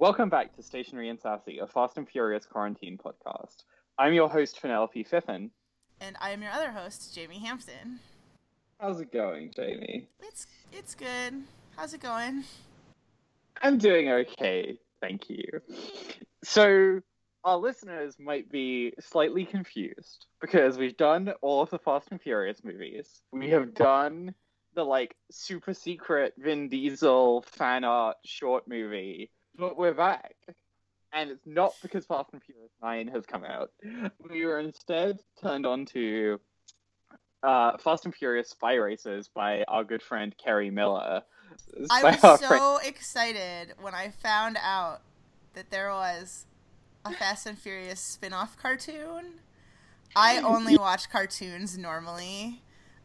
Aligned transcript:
Welcome 0.00 0.28
back 0.28 0.54
to 0.56 0.62
Stationary 0.62 1.08
and 1.08 1.20
Sassy, 1.20 1.60
a 1.60 1.68
Fast 1.68 1.96
and 1.96 2.08
Furious 2.08 2.44
quarantine 2.44 2.98
podcast. 2.98 3.62
I'm 3.96 4.12
your 4.12 4.28
host, 4.28 4.60
Penelope 4.60 5.04
Fiffin. 5.04 5.50
And 6.00 6.16
I 6.20 6.30
am 6.30 6.42
your 6.42 6.50
other 6.50 6.72
host, 6.72 7.14
Jamie 7.14 7.38
Hampton. 7.38 8.00
How's 8.80 9.00
it 9.00 9.12
going, 9.12 9.52
Jamie? 9.54 10.08
It's 10.20 10.48
it's 10.72 10.96
good. 10.96 11.34
How's 11.76 11.94
it 11.94 12.00
going? 12.00 12.42
I'm 13.62 13.78
doing 13.78 14.10
okay, 14.10 14.78
thank 15.00 15.30
you. 15.30 15.44
So, 16.42 17.00
our 17.44 17.56
listeners 17.56 18.16
might 18.18 18.50
be 18.50 18.94
slightly 18.98 19.44
confused 19.44 20.26
because 20.40 20.76
we've 20.76 20.96
done 20.96 21.32
all 21.40 21.62
of 21.62 21.70
the 21.70 21.78
Fast 21.78 22.08
and 22.10 22.20
Furious 22.20 22.64
movies. 22.64 23.22
We 23.30 23.50
have 23.50 23.74
done 23.74 24.34
the 24.74 24.84
like 24.84 25.14
super 25.30 25.72
secret 25.72 26.34
Vin 26.36 26.68
Diesel 26.68 27.42
fan 27.46 27.84
art 27.84 28.16
short 28.24 28.66
movie, 28.66 29.30
but 29.56 29.76
we're 29.76 29.94
back. 29.94 30.34
And 31.12 31.30
it's 31.30 31.46
not 31.46 31.74
because 31.80 32.04
Fast 32.06 32.30
and 32.32 32.42
Furious 32.42 32.72
9 32.82 33.08
has 33.08 33.24
come 33.24 33.44
out. 33.44 33.70
We 34.28 34.44
were 34.44 34.58
instead 34.58 35.20
turned 35.40 35.64
on 35.64 35.86
to 35.86 36.40
uh, 37.42 37.76
Fast 37.78 38.04
and 38.04 38.14
Furious 38.14 38.50
Spy 38.50 38.74
Racers 38.74 39.28
by 39.28 39.62
our 39.68 39.84
good 39.84 40.02
friend 40.02 40.34
Kerry 40.42 40.70
Miller. 40.70 41.22
I 41.90 42.02
was 42.02 42.20
so 42.20 42.36
friend- 42.38 42.80
excited 42.84 43.74
when 43.80 43.94
I 43.94 44.10
found 44.10 44.58
out 44.60 45.02
that 45.54 45.70
there 45.70 45.90
was 45.90 46.46
a 47.04 47.12
Fast 47.12 47.46
and 47.46 47.56
Furious 47.56 48.00
spin-off 48.00 48.56
cartoon. 48.56 49.34
I 50.16 50.38
only 50.38 50.76
watch 50.76 51.10
cartoons 51.10 51.78
normally. 51.78 52.62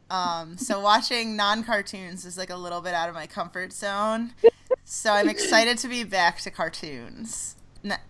Um, 0.09 0.57
so 0.57 0.79
watching 0.79 1.35
non-cartoons 1.35 2.25
is 2.25 2.37
like 2.37 2.49
a 2.49 2.55
little 2.55 2.81
bit 2.81 2.93
out 2.95 3.09
of 3.09 3.15
my 3.15 3.27
comfort 3.27 3.71
zone. 3.71 4.33
So 4.91 5.13
I'm 5.13 5.29
excited 5.29 5.77
to 5.77 5.87
be 5.87 6.03
back 6.03 6.39
to 6.39 6.49
cartoons. 6.49 7.55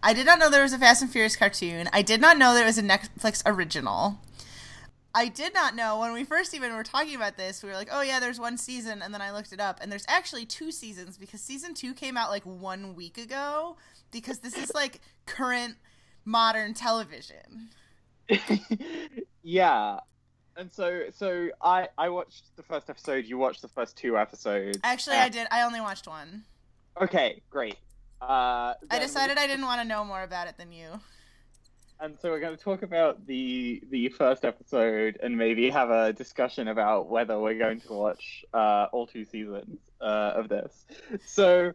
I 0.02 0.14
did 0.14 0.26
not 0.26 0.40
know 0.40 0.50
there 0.50 0.64
was 0.64 0.72
a 0.72 0.80
Fast 0.80 1.02
and 1.02 1.12
Furious 1.12 1.36
cartoon. 1.36 1.90
I 1.92 2.02
did 2.02 2.22
not 2.22 2.38
know 2.38 2.54
there 2.54 2.66
was 2.66 2.78
a 2.78 2.82
Netflix 2.82 3.44
original. 3.46 4.22
I 5.14 5.28
did 5.28 5.54
not 5.54 5.76
know 5.76 6.00
when 6.00 6.14
we 6.14 6.24
first 6.24 6.54
even 6.54 6.74
were 6.74 6.86
talking 6.86 7.16
about 7.16 7.36
this. 7.36 7.62
We 7.62 7.68
were 7.68 7.76
like, 7.76 7.90
"Oh 7.92 8.00
yeah, 8.00 8.22
there's 8.22 8.40
one 8.40 8.58
season," 8.58 9.02
and 9.02 9.14
then 9.14 9.22
I 9.22 9.32
looked 9.32 9.52
it 9.52 9.60
up, 9.60 9.80
and 9.82 9.92
there's 9.92 10.06
actually 10.08 10.46
two 10.46 10.72
seasons 10.72 11.18
because 11.18 11.42
season 11.42 11.74
two 11.74 11.94
came 11.94 12.16
out 12.16 12.30
like 12.30 12.44
one 12.44 12.96
week 12.96 13.18
ago. 13.18 13.76
Because 14.10 14.40
this 14.40 14.58
is 14.58 14.72
like 14.74 15.02
current 15.26 15.76
modern 16.24 16.74
television. 16.74 17.72
yeah. 19.44 20.00
And 20.56 20.72
so 20.72 21.08
so 21.14 21.50
I 21.62 21.90
I 21.98 22.08
watched 22.08 22.56
the 22.56 22.64
first 22.64 22.90
episode, 22.90 23.26
you 23.26 23.38
watched 23.38 23.62
the 23.62 23.68
first 23.68 23.98
two 23.98 24.18
episodes. 24.18 24.80
Actually, 24.82 25.18
I 25.18 25.28
did. 25.28 25.46
I 25.52 25.64
only 25.64 25.82
watched 25.82 26.08
one. 26.08 26.46
Okay, 27.02 27.42
great. 27.50 27.76
Uh 28.22 28.74
I 28.90 29.00
decided 29.00 29.38
I 29.38 29.48
didn't 29.48 29.66
want 29.66 29.82
to 29.82 29.88
know 29.88 30.04
more 30.04 30.24
about 30.24 30.48
it 30.48 30.58
than 30.58 30.72
you. 30.72 31.00
And 32.02 32.18
so 32.22 32.30
we're 32.30 32.40
going 32.40 32.56
to 32.56 32.64
talk 32.64 32.82
about 32.82 33.26
the 33.28 33.82
the 33.90 34.08
first 34.10 34.46
episode 34.46 35.20
and 35.22 35.38
maybe 35.38 35.70
have 35.70 35.90
a 35.90 36.14
discussion 36.14 36.70
about 36.70 37.10
whether 37.10 37.38
we're 37.38 37.58
going 37.58 37.82
to 37.82 37.94
watch 37.94 38.46
uh, 38.54 38.88
all 38.94 39.06
two 39.06 39.26
seasons 39.26 39.80
uh, 40.00 40.32
of 40.36 40.48
this. 40.48 40.86
So 41.26 41.74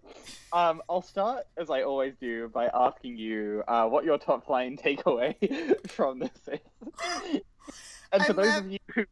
um, 0.53 0.81
I'll 0.89 1.03
start 1.03 1.45
as 1.59 1.69
I 1.69 1.83
always 1.83 2.15
do 2.19 2.49
by 2.49 2.71
asking 2.73 3.19
you 3.19 3.65
uh, 3.69 3.87
what 3.87 4.05
your 4.07 4.17
top 4.17 4.49
line 4.49 4.79
takeaway 4.79 5.35
from 5.91 6.21
this 6.21 6.31
is. 6.51 7.41
and 8.13 8.25
for 8.25 8.31
I'm 8.31 8.37
those 8.37 8.47
nev- 8.47 8.65
of 8.65 8.71
you 8.73 8.79
who 8.95 9.05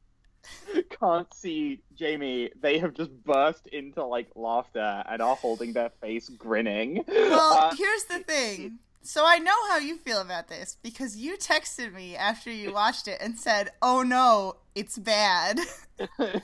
can't 1.00 1.32
see 1.34 1.80
Jamie, 1.94 2.50
they 2.60 2.78
have 2.78 2.94
just 2.94 3.10
burst 3.24 3.66
into 3.68 4.04
like 4.04 4.28
laughter 4.34 5.02
and 5.08 5.22
are 5.22 5.36
holding 5.36 5.72
their 5.72 5.90
face 6.00 6.28
grinning. 6.28 7.04
Well, 7.06 7.54
Uh, 7.54 7.74
here's 7.76 8.04
the 8.04 8.20
thing. 8.20 8.78
So 9.02 9.24
I 9.26 9.38
know 9.38 9.56
how 9.68 9.78
you 9.78 9.96
feel 9.98 10.20
about 10.20 10.48
this 10.48 10.76
because 10.82 11.16
you 11.16 11.36
texted 11.36 11.92
me 11.92 12.16
after 12.16 12.50
you 12.50 12.72
watched 12.80 13.08
it 13.08 13.18
and 13.20 13.38
said, 13.38 13.70
"Oh 13.82 14.02
no, 14.02 14.56
it's 14.74 14.98
bad." 14.98 15.58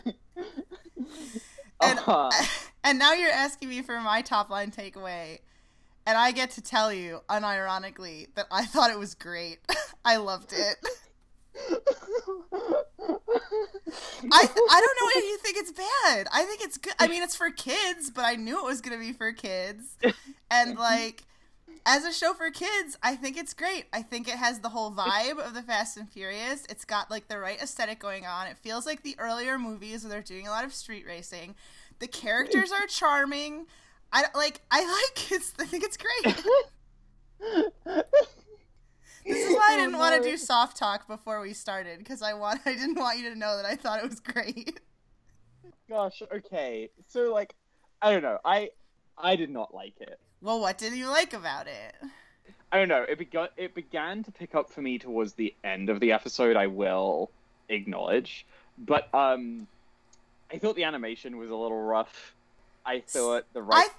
And 1.80 1.98
uh-huh. 1.98 2.30
and 2.84 2.98
now 2.98 3.12
you're 3.12 3.30
asking 3.30 3.68
me 3.68 3.82
for 3.82 4.00
my 4.00 4.22
top 4.22 4.50
line 4.50 4.70
takeaway. 4.70 5.38
And 6.06 6.16
I 6.16 6.32
get 6.32 6.50
to 6.52 6.62
tell 6.62 6.92
you, 6.92 7.20
unironically, 7.28 8.28
that 8.34 8.46
I 8.50 8.64
thought 8.64 8.90
it 8.90 8.98
was 8.98 9.14
great. 9.14 9.58
I 10.04 10.16
loved 10.16 10.52
it. 10.52 10.76
I 14.30 14.42
I 14.70 14.80
don't 14.80 14.98
know 15.00 15.20
if 15.20 15.24
you 15.24 15.38
think 15.38 15.56
it's 15.56 15.72
bad. 15.72 16.28
I 16.32 16.44
think 16.44 16.60
it's 16.62 16.76
good. 16.78 16.94
I 16.98 17.08
mean, 17.08 17.22
it's 17.22 17.36
for 17.36 17.50
kids, 17.50 18.10
but 18.10 18.24
I 18.24 18.34
knew 18.36 18.58
it 18.58 18.64
was 18.64 18.80
going 18.80 18.98
to 18.98 19.04
be 19.04 19.12
for 19.12 19.32
kids. 19.32 19.96
And 20.50 20.76
like 20.76 21.24
as 21.86 22.04
a 22.04 22.12
show 22.12 22.34
for 22.34 22.50
kids, 22.50 22.98
I 23.02 23.16
think 23.16 23.36
it's 23.36 23.54
great. 23.54 23.86
I 23.92 24.02
think 24.02 24.28
it 24.28 24.34
has 24.34 24.60
the 24.60 24.68
whole 24.68 24.92
vibe 24.92 25.38
of 25.38 25.54
the 25.54 25.62
Fast 25.62 25.96
and 25.96 26.08
Furious. 26.08 26.66
It's 26.68 26.84
got 26.84 27.10
like 27.10 27.28
the 27.28 27.38
right 27.38 27.60
aesthetic 27.60 27.98
going 27.98 28.26
on. 28.26 28.46
It 28.46 28.58
feels 28.58 28.86
like 28.86 29.02
the 29.02 29.16
earlier 29.18 29.58
movies 29.58 30.04
where 30.04 30.10
they're 30.10 30.22
doing 30.22 30.46
a 30.46 30.50
lot 30.50 30.64
of 30.64 30.74
street 30.74 31.06
racing. 31.06 31.54
The 31.98 32.08
characters 32.08 32.72
are 32.72 32.86
charming. 32.86 33.66
I 34.12 34.24
like 34.34 34.60
I 34.70 34.84
like 34.84 35.32
it. 35.32 35.42
I 35.58 35.64
think 35.64 35.84
it's 35.84 35.96
great. 35.96 36.36
This 39.28 39.46
is 39.48 39.54
why 39.54 39.68
I 39.72 39.76
didn't 39.84 39.98
want 39.98 40.22
to 40.22 40.28
do 40.28 40.36
soft 40.36 40.76
talk 40.76 41.06
before 41.06 41.40
we 41.40 41.52
started 41.52 41.98
because 41.98 42.22
I 42.22 42.32
want 42.32 42.60
I 42.64 42.72
didn't 42.72 42.98
want 42.98 43.18
you 43.18 43.30
to 43.30 43.38
know 43.38 43.56
that 43.56 43.66
I 43.66 43.76
thought 43.76 44.02
it 44.02 44.08
was 44.08 44.20
great. 44.20 44.80
Gosh, 45.88 46.22
okay. 46.32 46.90
So 47.06 47.32
like 47.32 47.54
I 48.00 48.12
don't 48.12 48.22
know. 48.22 48.38
I 48.44 48.70
I 49.16 49.36
did 49.36 49.50
not 49.50 49.74
like 49.74 49.94
it. 50.00 50.18
Well, 50.40 50.60
what 50.60 50.78
did 50.78 50.94
you 50.94 51.08
like 51.08 51.34
about 51.34 51.66
it? 51.66 51.94
I 52.70 52.78
don't 52.78 52.88
know. 52.88 53.02
It 53.02 53.18
began 53.18 53.48
it 53.56 53.74
began 53.74 54.22
to 54.24 54.32
pick 54.32 54.54
up 54.54 54.70
for 54.70 54.80
me 54.82 54.98
towards 54.98 55.34
the 55.34 55.54
end 55.64 55.90
of 55.90 56.00
the 56.00 56.12
episode, 56.12 56.56
I 56.56 56.66
will 56.66 57.30
acknowledge. 57.68 58.46
But 58.78 59.12
um 59.14 59.66
I 60.50 60.58
thought 60.58 60.76
the 60.76 60.84
animation 60.84 61.36
was 61.36 61.50
a 61.50 61.54
little 61.54 61.82
rough. 61.82 62.34
I 62.88 63.00
thought 63.00 63.44
the 63.52 63.60
right 63.60 63.90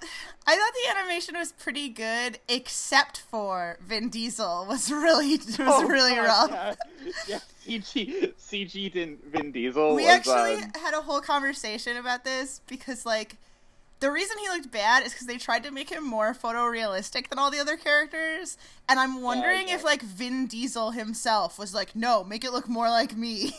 I 0.46 0.52
I 0.52 0.56
thought 0.56 0.72
the 0.74 0.98
animation 0.98 1.36
was 1.38 1.52
pretty 1.52 1.88
good, 1.88 2.40
except 2.48 3.20
for 3.20 3.78
Vin 3.80 4.08
Diesel 4.08 4.66
was 4.68 4.90
really 4.90 5.36
was 5.36 5.60
Oh, 5.60 5.86
really 5.86 6.16
God, 6.16 6.50
rough. 6.50 6.78
Yeah, 7.28 7.38
yeah. 7.66 7.78
CG 7.78 8.34
CG 8.34 8.92
didn't 8.92 9.24
Vin 9.26 9.52
Diesel 9.52 9.94
We 9.94 10.02
was, 10.02 10.12
actually 10.12 10.56
um, 10.56 10.72
had 10.82 10.94
a 10.94 11.02
whole 11.02 11.20
conversation 11.20 11.96
about 11.96 12.24
this 12.24 12.62
because 12.66 13.06
like 13.06 13.36
the 14.00 14.10
reason 14.10 14.38
he 14.38 14.48
looked 14.48 14.72
bad 14.72 15.04
is 15.04 15.12
because 15.12 15.28
they 15.28 15.36
tried 15.36 15.62
to 15.64 15.70
make 15.70 15.90
him 15.90 16.04
more 16.04 16.34
photorealistic 16.34 17.28
than 17.28 17.38
all 17.38 17.50
the 17.50 17.60
other 17.60 17.76
characters, 17.76 18.56
and 18.88 18.98
I'm 18.98 19.22
wondering 19.22 19.68
if 19.68 19.84
like 19.84 20.02
Vin 20.02 20.46
Diesel 20.46 20.90
himself 20.90 21.58
was 21.58 21.74
like, 21.74 21.94
no, 21.94 22.24
make 22.24 22.42
it 22.42 22.50
look 22.50 22.68
more 22.68 22.88
like 22.88 23.16
me. 23.16 23.52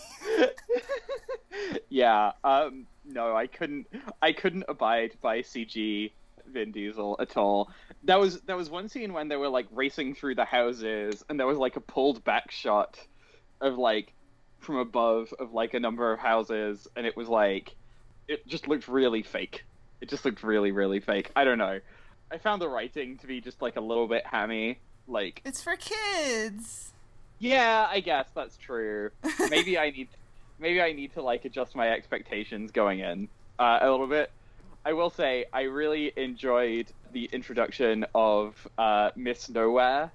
yeah. 1.90 2.31
Um. 2.44 2.88
No, 3.13 3.35
I 3.35 3.47
couldn't. 3.47 3.88
I 4.22 4.33
couldn't 4.33 4.66
abide 4.67 5.13
by 5.22 5.39
CG 5.39 6.11
Vin 6.47 6.72
Diesel 6.72 7.17
at 7.19 7.38
all. 7.38 7.69
That 8.03 8.19
was 8.19 8.41
that 8.41 8.57
was 8.57 8.69
one 8.69 8.89
scene 8.89 9.13
when 9.13 9.27
they 9.27 9.35
were 9.35 9.49
like 9.49 9.67
racing 9.72 10.16
through 10.16 10.35
the 10.35 10.45
houses, 10.45 11.23
and 11.29 11.39
there 11.39 11.47
was 11.47 11.57
like 11.57 11.75
a 11.75 11.81
pulled 11.81 12.23
back 12.23 12.51
shot 12.51 12.97
of 13.59 13.77
like 13.77 14.13
from 14.59 14.77
above 14.77 15.33
of 15.39 15.53
like 15.53 15.73
a 15.73 15.79
number 15.79 16.11
of 16.11 16.19
houses, 16.19 16.88
and 16.95 17.05
it 17.05 17.16
was 17.16 17.27
like 17.27 17.75
it 18.27 18.47
just 18.47 18.67
looked 18.67 18.88
really 18.88 19.23
fake. 19.23 19.63
It 19.99 20.09
just 20.09 20.25
looked 20.25 20.43
really 20.43 20.72
really 20.72 20.99
fake. 20.99 21.31
I 21.35 21.43
don't 21.43 21.57
know. 21.57 21.79
I 22.31 22.38
found 22.38 22.61
the 22.61 22.69
writing 22.69 23.17
to 23.17 23.28
be 23.28 23.41
just 23.41 23.61
like 23.61 23.75
a 23.75 23.81
little 23.81 24.07
bit 24.07 24.25
hammy. 24.25 24.79
Like, 25.07 25.41
it's 25.43 25.61
for 25.61 25.75
kids. 25.75 26.93
yeah, 27.39 27.88
I 27.89 27.99
guess 27.99 28.29
that's 28.33 28.55
true. 28.55 29.09
maybe 29.49 29.78
I 29.78 29.89
need 29.89 30.07
maybe 30.61 30.81
I 30.81 30.94
need 30.94 31.13
to 31.16 31.22
like 31.22 31.44
adjust 31.44 31.75
my 31.75 31.89
expectations 31.89 32.72
going 32.72 32.99
in 32.99 33.27
uh, 33.59 33.79
a 33.81 33.89
little 33.91 34.07
bit. 34.07 34.31
I 34.85 34.94
will 34.94 35.09
say 35.09 35.45
I 35.51 35.63
really 35.63 36.13
enjoyed 36.16 36.88
the 37.11 37.29
introduction 37.33 38.05
of 38.16 38.55
uh, 38.77 39.11
Miss 39.16 39.49
Nowhere 39.49 40.11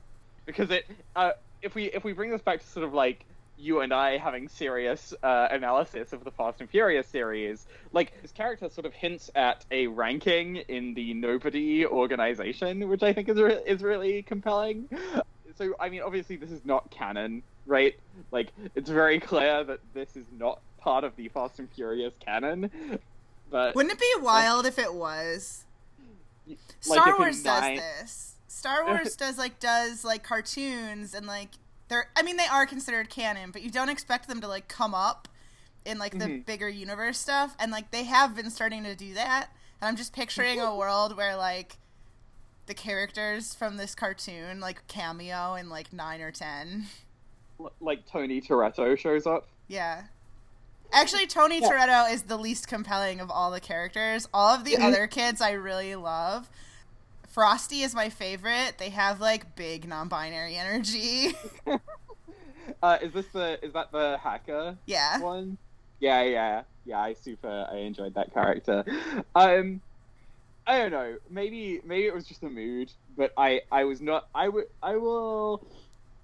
because 0.47 0.71
it 0.71 0.87
uh, 1.15 1.33
if 1.63 1.75
we 1.75 1.85
if 1.85 2.05
we 2.05 2.13
bring 2.13 2.31
this 2.31 2.43
back 2.43 2.61
to 2.61 2.67
sort 2.67 2.87
of 2.87 2.95
like 2.95 3.25
you 3.59 3.81
and 3.81 3.93
I 3.93 4.19
having 4.19 4.49
serious 4.49 5.15
uh, 5.23 5.49
analysis 5.51 6.13
of 6.13 6.25
the 6.25 6.31
Fast 6.31 6.61
and 6.61 6.69
Furious 6.69 7.07
series, 7.07 7.67
like 7.93 8.13
this 8.23 8.33
character 8.33 8.69
sort 8.69 8.87
of 8.87 8.93
hints 8.93 9.31
at 9.35 9.65
a 9.71 9.87
ranking 9.87 10.57
in 10.57 10.95
the 10.95 11.15
Nobody 11.15 11.87
organization, 11.87 12.89
which 12.89 13.03
I 13.03 13.13
think 13.13 13.29
is 13.29 13.39
re- 13.39 13.63
is 13.67 13.83
really 13.83 14.23
compelling. 14.23 14.89
So 15.57 15.75
I 15.81 15.89
mean, 15.89 16.03
obviously 16.03 16.37
this 16.37 16.51
is 16.51 16.65
not 16.65 16.91
canon, 16.91 17.43
right? 17.67 17.95
Like 18.31 18.49
it's 18.75 18.91
very 18.91 19.19
clear 19.21 19.65
that 19.65 19.81
this 19.95 20.17
is 20.17 20.27
not 20.39 20.61
part 20.79 21.05
of 21.05 21.17
the 21.17 21.29
Fast 21.29 21.59
and 21.59 21.71
Furious 21.71 22.13
canon. 22.21 22.71
But 23.51 23.75
Wouldn't 23.75 23.93
it 23.93 24.01
be 24.01 24.13
wild 24.23 24.67
if 24.67 24.79
it 24.79 24.93
was? 24.93 25.65
like, 26.49 26.59
Star 26.81 27.19
Wars 27.19 27.43
does 27.43 27.79
this. 27.79 28.35
Star 28.49 28.85
Wars 28.85 29.17
does 29.19 29.39
like 29.39 29.59
does 29.61 30.05
like 30.05 30.23
cartoons 30.23 31.15
and 31.15 31.27
like 31.27 31.51
they're 31.89 32.09
I 32.17 32.23
mean 32.23 32.37
they 32.37 32.47
are 32.47 32.67
considered 32.67 33.09
canon, 33.11 33.51
but 33.51 33.63
you 33.63 33.71
don't 33.71 33.89
expect 33.89 34.29
them 34.29 34.41
to 34.41 34.49
like 34.49 34.69
come 34.69 34.95
up 34.95 35.29
in 35.85 35.99
like 35.99 36.19
the 36.19 36.27
Mhm. 36.27 36.47
bigger 36.47 36.69
universe 36.69 37.19
stuff 37.19 37.55
and 37.61 37.71
like 37.71 37.91
they 37.93 38.05
have 38.05 38.35
been 38.35 38.51
starting 38.51 38.83
to 38.85 38.97
do 38.97 39.15
that. 39.15 39.49
And 39.81 39.89
I'm 39.89 39.97
just 39.97 40.13
picturing 40.13 40.61
a 40.61 40.75
world 40.77 41.17
where 41.17 41.37
like 41.37 41.79
the 42.67 42.75
characters 42.75 43.55
from 43.55 43.77
this 43.77 43.95
cartoon 43.95 44.61
like 44.61 44.87
cameo 44.89 45.55
in 45.55 45.69
like 45.69 45.93
nine 45.93 46.21
or 46.21 46.31
ten. 46.31 46.87
L- 47.61 47.73
like 47.81 48.07
Tony 48.07 48.41
Toretto 48.41 48.97
shows 48.99 49.27
up. 49.27 49.47
Yeah. 49.69 50.05
Actually, 50.93 51.27
Tony 51.27 51.61
Yeah. 51.61 51.69
Toretto 51.71 52.13
is 52.13 52.23
the 52.23 52.37
least 52.37 52.69
compelling 52.69 53.21
of 53.21 53.31
all 53.31 53.51
the 53.51 53.61
characters. 53.61 54.29
All 54.33 54.55
of 54.55 54.65
the 54.65 54.73
Mhm. 54.77 54.83
other 54.89 55.07
kids 55.07 55.41
I 55.41 55.53
really 55.53 55.97
love. 55.97 56.49
Frosty 57.29 57.83
is 57.83 57.95
my 57.95 58.09
favorite. 58.09 58.79
They 58.79 58.91
have 58.91 59.21
like 59.21 59.57
big 59.57 59.87
non-binary 59.89 60.57
energy. 60.57 61.33
Uh, 62.83 62.99
is 63.01 63.13
this 63.13 63.27
the 63.29 63.65
is 63.65 63.73
that 63.75 63.93
the 63.93 64.19
hacker 64.21 64.77
yeah. 64.87 65.21
one? 65.21 65.57
Yeah, 66.01 66.23
yeah, 66.25 66.63
yeah. 66.85 67.01
I 67.01 67.13
super 67.13 67.67
I 67.71 67.77
enjoyed 67.77 68.15
that 68.15 68.35
character. 68.35 68.85
Um, 69.37 69.81
I 70.67 70.79
don't 70.79 70.91
know. 70.91 71.17
Maybe 71.31 71.81
maybe 71.85 72.07
it 72.07 72.15
was 72.15 72.27
just 72.27 72.43
a 72.43 72.51
mood, 72.51 72.91
but 73.17 73.33
I 73.37 73.63
I 73.71 73.85
was 73.85 74.01
not. 74.01 74.29
I 74.35 74.49
would 74.49 74.67
I 74.83 74.97
will. 74.97 75.67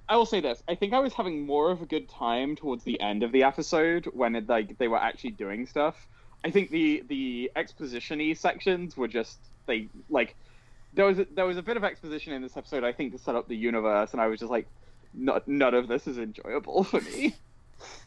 I 0.08 0.16
will 0.16 0.26
say 0.26 0.40
this. 0.40 0.62
I 0.68 0.74
think 0.74 0.92
I 0.92 0.98
was 0.98 1.12
having 1.14 1.46
more 1.46 1.70
of 1.70 1.80
a 1.80 1.86
good 1.86 2.08
time 2.08 2.56
towards 2.56 2.84
the 2.84 3.00
end 3.00 3.22
of 3.22 3.32
the 3.32 3.44
episode 3.44 4.06
when 4.12 4.34
it, 4.34 4.48
like 4.48 4.76
they 4.78 4.88
were 4.88 4.98
actually 4.98 5.30
doing 5.30 5.66
stuff. 5.66 6.08
I 6.44 6.50
think 6.50 6.70
the 6.70 7.04
the 7.08 7.52
exposition-y 7.54 8.32
sections 8.34 8.96
were 8.96 9.08
just 9.08 9.38
they 9.66 9.88
like 10.10 10.34
there 10.94 11.06
was 11.06 11.18
a, 11.18 11.26
there 11.34 11.46
was 11.46 11.56
a 11.56 11.62
bit 11.62 11.76
of 11.76 11.84
exposition 11.84 12.32
in 12.32 12.42
this 12.42 12.56
episode. 12.56 12.84
I 12.84 12.92
think 12.92 13.12
to 13.12 13.18
set 13.18 13.34
up 13.34 13.48
the 13.48 13.56
universe, 13.56 14.12
and 14.12 14.20
I 14.20 14.26
was 14.26 14.40
just 14.40 14.50
like, 14.50 14.66
not, 15.14 15.46
none 15.48 15.74
of 15.74 15.88
this 15.88 16.06
is 16.06 16.18
enjoyable 16.18 16.84
for 16.84 17.00
me. 17.00 17.34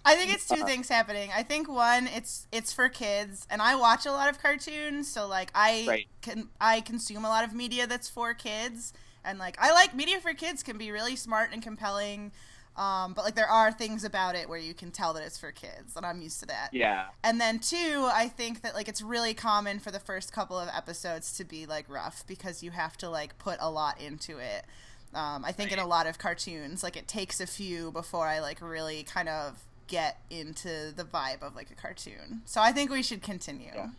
I 0.04 0.16
think 0.16 0.32
it's 0.34 0.48
two 0.48 0.62
Uh, 0.62 0.66
things 0.66 0.90
happening. 0.90 1.32
I 1.36 1.44
think 1.44 1.68
one, 1.68 2.08
it's 2.08 2.48
it's 2.52 2.72
for 2.72 2.90
kids, 2.90 3.48
and 3.50 3.62
I 3.62 3.76
watch 3.76 4.06
a 4.06 4.12
lot 4.12 4.30
of 4.30 4.40
cartoons, 4.42 5.08
so 5.12 5.28
like 5.28 5.52
I 5.56 5.86
Right. 5.88 6.08
can 6.22 6.50
I 6.62 6.82
consume 6.82 7.26
a 7.26 7.30
lot 7.30 7.44
of 7.44 7.54
media 7.54 7.88
that's 7.88 8.10
for 8.10 8.34
kids, 8.34 8.94
and 9.24 9.40
like 9.40 9.58
I 9.60 9.72
like 9.74 9.96
media 9.96 10.20
for 10.20 10.34
kids 10.34 10.64
can 10.64 10.78
be 10.78 10.92
really 10.92 11.16
smart 11.16 11.52
and 11.54 11.62
compelling, 11.64 12.32
um, 12.76 13.14
but 13.14 13.26
like 13.26 13.36
there 13.36 13.48
are 13.50 13.72
things 13.72 14.04
about 14.04 14.36
it 14.36 14.48
where 14.50 14.60
you 14.60 14.74
can 14.74 14.92
tell 14.92 15.14
that 15.14 15.24
it's 15.24 15.38
for 15.40 15.52
kids, 15.52 15.96
and 15.96 16.06
I'm 16.06 16.22
used 16.22 16.40
to 16.42 16.46
that. 16.48 16.70
Yeah. 16.72 17.08
And 17.24 17.42
then 17.42 17.60
two, 17.60 18.08
I 18.14 18.28
think 18.28 18.62
that 18.62 18.76
like 18.76 18.88
it's 18.88 19.02
really 19.02 19.34
common 19.34 19.80
for 19.80 19.92
the 19.92 20.00
first 20.00 20.32
couple 20.32 20.60
of 20.60 20.70
episodes 20.70 21.36
to 21.38 21.44
be 21.44 21.66
like 21.66 21.86
rough 21.90 22.24
because 22.28 22.62
you 22.62 22.72
have 22.72 22.98
to 22.98 23.10
like 23.10 23.38
put 23.40 23.58
a 23.60 23.70
lot 23.72 24.00
into 24.00 24.38
it. 24.38 24.66
Um, 25.16 25.46
I 25.46 25.52
think 25.52 25.72
in 25.72 25.80
a 25.80 25.88
lot 25.88 26.08
of 26.08 26.20
cartoons, 26.20 26.84
like 26.84 26.98
it 26.98 27.08
takes 27.08 27.40
a 27.40 27.48
few 27.48 27.92
before 27.92 28.28
I 28.28 28.40
like 28.40 28.62
really 28.62 29.04
kind 29.04 29.30
of 29.30 29.64
get 29.88 30.20
into 30.30 30.92
the 30.96 31.04
vibe 31.04 31.42
of 31.42 31.56
like 31.56 31.72
a 31.72 31.76
cartoon. 31.76 32.42
So 32.46 32.62
I 32.62 32.72
think 32.72 32.92
we 32.92 33.02
should 33.04 33.22
continue. 33.22 33.72
Yeah. 33.74 33.90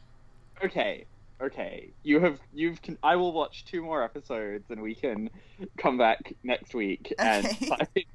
Okay. 0.65 1.07
Okay. 1.41 1.91
You 2.03 2.21
have 2.21 2.41
you've 2.55 2.81
can 2.83 2.99
I 3.03 3.17
will 3.17 3.33
watch 3.33 3.65
two 3.65 3.83
more 3.83 4.03
episodes 4.03 4.71
and 4.71 4.81
we 4.83 4.95
can 4.95 5.31
come 5.77 5.99
back 5.99 6.33
next 6.43 6.75
week 6.75 7.13
and 7.19 7.47
Okay. 7.47 8.07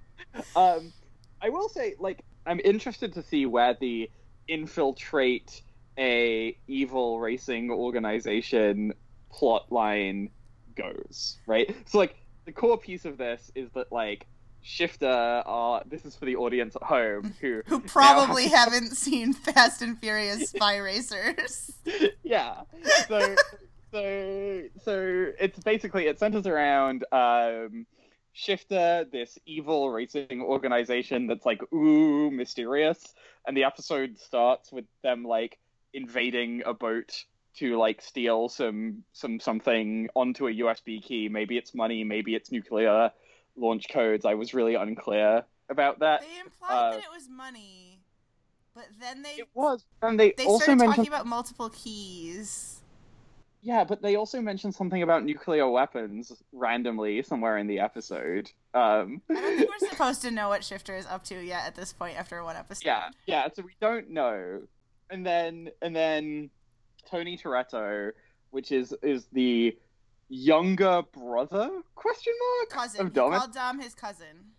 um 0.55 0.91
I 1.41 1.49
will 1.49 1.69
say 1.69 1.95
like 1.99 2.23
I'm 2.45 2.59
interested 2.63 3.13
to 3.13 3.23
see 3.23 3.45
where 3.45 3.75
the 3.79 4.09
infiltrate 4.47 5.61
a 5.97 6.57
evil 6.67 7.19
racing 7.19 7.69
organization 7.69 8.93
plot 9.31 9.71
line 9.71 10.29
goes, 10.75 11.37
right? 11.45 11.75
So 11.85 11.99
like 11.99 12.15
the 12.45 12.51
core 12.51 12.77
piece 12.77 13.05
of 13.05 13.17
this 13.17 13.51
is 13.55 13.69
that 13.71 13.91
like 13.91 14.27
Shifter 14.63 15.07
are 15.07 15.81
this 15.87 16.05
is 16.05 16.15
for 16.15 16.25
the 16.25 16.35
audience 16.35 16.75
at 16.75 16.83
home 16.83 17.33
who 17.41 17.61
Who 17.65 17.79
probably 17.81 18.47
have- 18.47 18.71
haven't 18.73 18.95
seen 18.95 19.33
Fast 19.33 19.81
and 19.81 19.99
Furious 19.99 20.49
Spy 20.49 20.77
Racers. 20.77 21.71
yeah. 22.23 22.61
So 23.07 23.35
so 23.91 24.61
so 24.83 25.31
it's 25.39 25.59
basically 25.59 26.07
it 26.07 26.19
centers 26.19 26.47
around 26.47 27.05
um 27.11 27.85
Shifter, 28.33 29.05
this 29.11 29.37
evil 29.45 29.89
racing 29.89 30.41
organization 30.41 31.27
that's 31.27 31.45
like 31.45 31.61
ooh 31.73 32.31
mysterious, 32.31 33.13
and 33.45 33.57
the 33.57 33.65
episode 33.65 34.17
starts 34.17 34.71
with 34.71 34.85
them 35.03 35.25
like 35.25 35.57
invading 35.93 36.63
a 36.65 36.73
boat 36.73 37.25
to 37.55 37.77
like 37.77 38.01
steal 38.01 38.49
some 38.49 39.03
some 39.13 39.39
something 39.39 40.09
onto 40.15 40.47
a 40.47 40.51
USB 40.51 41.01
key. 41.03 41.29
Maybe 41.29 41.57
it's 41.57 41.73
money, 41.75 42.03
maybe 42.03 42.35
it's 42.35 42.51
nuclear 42.51 43.11
launch 43.55 43.89
codes. 43.89 44.25
I 44.25 44.33
was 44.35 44.53
really 44.53 44.75
unclear 44.75 45.43
about 45.69 45.99
that. 45.99 46.21
They 46.21 46.39
implied 46.39 46.75
Uh, 46.75 46.91
that 46.91 46.99
it 47.03 47.11
was 47.13 47.27
money, 47.29 47.99
but 48.73 48.85
then 48.99 49.21
they 49.21 49.35
It 49.35 49.49
was, 49.53 49.85
and 50.01 50.19
they, 50.19 50.33
they 50.37 50.45
also 50.45 50.63
started 50.63 50.79
mentioned 50.79 50.95
talking 50.95 51.13
about 51.13 51.25
multiple 51.27 51.69
keys. 51.69 52.77
Yeah, 53.63 53.83
but 53.83 54.01
they 54.01 54.15
also 54.15 54.41
mentioned 54.41 54.73
something 54.73 55.03
about 55.03 55.23
nuclear 55.23 55.69
weapons 55.69 56.31
randomly 56.51 57.21
somewhere 57.21 57.57
in 57.59 57.67
the 57.67 57.79
episode. 57.79 58.49
Um, 58.73 59.21
I 59.29 59.33
don't 59.35 59.57
think 59.57 59.69
we're 59.69 59.89
supposed 59.89 60.23
to 60.23 60.31
know 60.31 60.49
what 60.49 60.63
Shifter 60.63 60.95
is 60.95 61.05
up 61.05 61.23
to 61.25 61.35
yet 61.39 61.67
at 61.67 61.75
this 61.75 61.93
point 61.93 62.17
after 62.17 62.43
one 62.43 62.55
episode. 62.55 62.85
yeah, 62.85 63.09
yeah. 63.27 63.47
So 63.53 63.61
we 63.61 63.75
don't 63.79 64.09
know, 64.09 64.61
and 65.11 65.23
then 65.23 65.69
and 65.81 65.95
then 65.95 66.49
Tony 67.09 67.37
Toretto, 67.37 68.11
which 68.51 68.71
is 68.71 68.93
is 69.01 69.27
the 69.31 69.77
younger 70.29 71.03
brother 71.13 71.69
question 71.95 72.33
mark 72.39 72.69
Cousin. 72.69 73.01
of 73.01 73.07
He 73.07 73.13
Dominic. 73.13 73.39
called 73.39 73.53
Dom 73.53 73.79
his 73.79 73.93
cousin. 73.93 74.51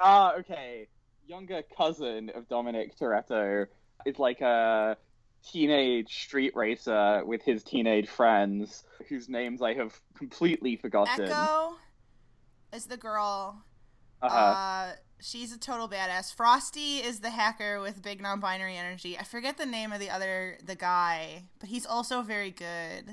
Ah, 0.00 0.34
okay, 0.38 0.88
younger 1.26 1.62
cousin 1.76 2.30
of 2.34 2.48
Dominic 2.48 2.96
Toretto 2.98 3.66
is 4.06 4.18
like 4.18 4.40
a 4.40 4.96
teenage 5.42 6.22
street 6.22 6.54
racer 6.56 7.22
with 7.24 7.42
his 7.42 7.62
teenage 7.62 8.08
friends, 8.08 8.84
whose 9.08 9.28
names 9.28 9.62
I 9.62 9.74
have 9.74 10.00
completely 10.14 10.76
forgotten. 10.76 11.26
Echo 11.26 11.76
is 12.72 12.86
the 12.86 12.96
girl. 12.96 13.62
Uh-huh. 14.22 14.36
Uh, 14.36 14.92
she's 15.20 15.52
a 15.52 15.58
total 15.58 15.88
badass. 15.88 16.34
Frosty 16.34 16.98
is 16.98 17.20
the 17.20 17.30
hacker 17.30 17.80
with 17.80 18.02
big 18.02 18.20
non-binary 18.20 18.76
energy. 18.76 19.18
I 19.18 19.24
forget 19.24 19.58
the 19.58 19.66
name 19.66 19.92
of 19.92 20.00
the 20.00 20.10
other 20.10 20.58
the 20.64 20.74
guy, 20.74 21.44
but 21.60 21.68
he's 21.68 21.86
also 21.86 22.22
very 22.22 22.50
good. 22.50 23.04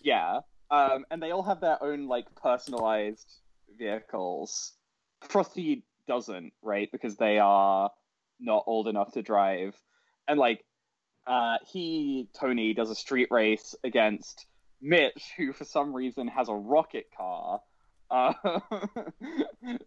Yeah. 0.00 0.40
Um, 0.70 1.04
and 1.10 1.22
they 1.22 1.30
all 1.30 1.42
have 1.42 1.60
their 1.60 1.82
own 1.82 2.08
like 2.08 2.26
personalized 2.34 3.40
vehicles. 3.78 4.74
Frosty 5.22 5.84
doesn't, 6.06 6.52
right? 6.62 6.90
Because 6.92 7.16
they 7.16 7.38
are 7.38 7.90
not 8.40 8.64
old 8.66 8.88
enough 8.88 9.12
to 9.12 9.22
drive. 9.22 9.74
And 10.26 10.38
like 10.38 10.64
uh, 11.26 11.56
he 11.70 12.28
Tony 12.38 12.74
does 12.74 12.90
a 12.90 12.94
street 12.94 13.28
race 13.30 13.74
against 13.84 14.46
Mitch, 14.80 15.32
who 15.36 15.52
for 15.52 15.64
some 15.64 15.92
reason 15.92 16.28
has 16.28 16.48
a 16.48 16.54
rocket 16.54 17.06
car. 17.16 17.60
Uh, 18.10 18.32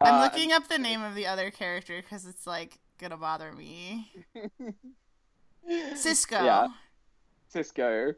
I'm 0.00 0.14
uh, 0.14 0.22
looking 0.22 0.52
up 0.52 0.68
the 0.68 0.78
name 0.78 1.02
of 1.02 1.14
the 1.14 1.26
other 1.26 1.50
character 1.50 2.00
because 2.02 2.26
it's 2.26 2.46
like 2.46 2.78
gonna 2.98 3.16
bother 3.16 3.52
me. 3.52 4.12
Cisco. 5.94 6.42
Yeah. 6.44 6.68
Cisco, 7.48 8.14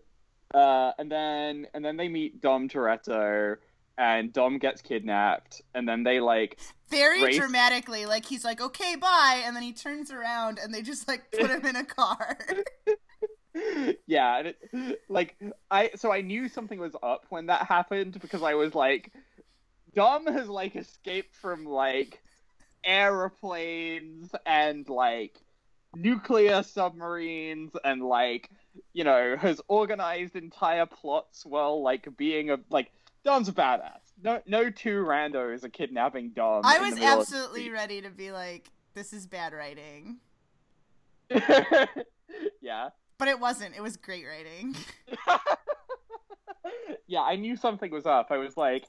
uh, 0.55 0.93
and 0.99 1.11
then 1.11 1.67
and 1.75 1.85
then 1.85 1.97
they 1.97 2.09
meet 2.09 2.41
Dom 2.41 2.69
Toretto, 2.69 3.57
and 3.99 4.33
Dom 4.33 4.59
gets 4.59 4.81
kidnapped, 4.81 5.63
and 5.75 5.89
then 5.89 6.03
they 6.05 6.21
like 6.21 6.59
Very 6.89 7.23
Race- 7.23 7.39
dramatically, 7.39 8.07
like 8.07 8.25
he's 8.25 8.45
like, 8.45 8.61
"Okay, 8.61 8.97
bye," 8.97 9.43
and 9.45 9.55
then 9.57 9.63
he 9.63 9.73
turns 9.73 10.11
around 10.11 10.59
and 10.63 10.73
they 10.73 10.83
just 10.83 11.09
like 11.09 11.31
put 11.33 11.51
him 11.51 11.67
in 11.67 11.77
a 11.77 11.85
car. 11.85 12.39
yeah, 14.07 14.39
and 14.39 14.49
it, 14.49 15.01
like 15.09 15.37
I 15.71 15.91
so 15.97 16.13
I 16.13 16.21
knew 16.21 16.49
something 16.49 16.79
was 16.79 16.95
up 17.03 17.27
when 17.31 17.47
that 17.47 17.67
happened 17.67 18.21
because 18.21 18.43
I 18.43 18.55
was 18.55 18.75
like, 18.75 19.13
Dom 19.95 20.27
has 20.27 20.49
like 20.49 20.77
escaped 20.77 21.35
from 21.37 21.65
like 21.65 22.23
aeroplanes 22.85 24.31
and 24.45 24.89
like 24.89 25.41
nuclear 25.97 26.63
submarines 26.63 27.73
and 27.85 28.03
like 28.03 28.51
you 28.93 29.05
know 29.05 29.37
has 29.37 29.61
organized 29.69 30.37
entire 30.37 30.87
plots 30.87 31.47
while 31.47 31.83
like 31.83 32.09
being 32.17 32.51
a 32.51 32.59
like 32.71 32.91
Dom's 33.25 33.49
a 33.49 33.53
badass. 33.53 34.01
No, 34.23 34.41
no 34.47 34.71
two 34.71 35.03
randos 35.05 35.65
are 35.65 35.69
kidnapping 35.69 36.31
Dom. 36.31 36.63
I 36.65 36.79
was 36.79 36.95
middle 36.95 37.09
of 37.09 37.17
the 37.17 37.21
absolutely 37.21 37.71
ready 37.71 38.03
to 38.03 38.11
be 38.11 38.33
like, 38.33 38.71
"This 38.93 39.13
is 39.13 39.27
bad 39.27 39.53
writing," 39.55 40.19
yeah. 41.31 42.91
but 43.19 43.29
it 43.29 43.41
wasn't. 43.41 43.75
It 43.75 43.83
was 43.83 43.97
great 43.97 44.27
writing. 44.27 44.77
yeah, 47.07 47.23
I 47.23 47.37
knew 47.37 47.57
something 47.57 47.91
was 47.91 48.07
up. 48.07 48.29
I 48.31 48.37
was 48.37 48.57
like, 48.57 48.85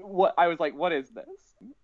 what? 0.00 0.34
I 0.38 0.48
was 0.48 0.60
like, 0.60 0.74
what 0.74 0.92
is 0.92 1.10
this? 1.10 1.26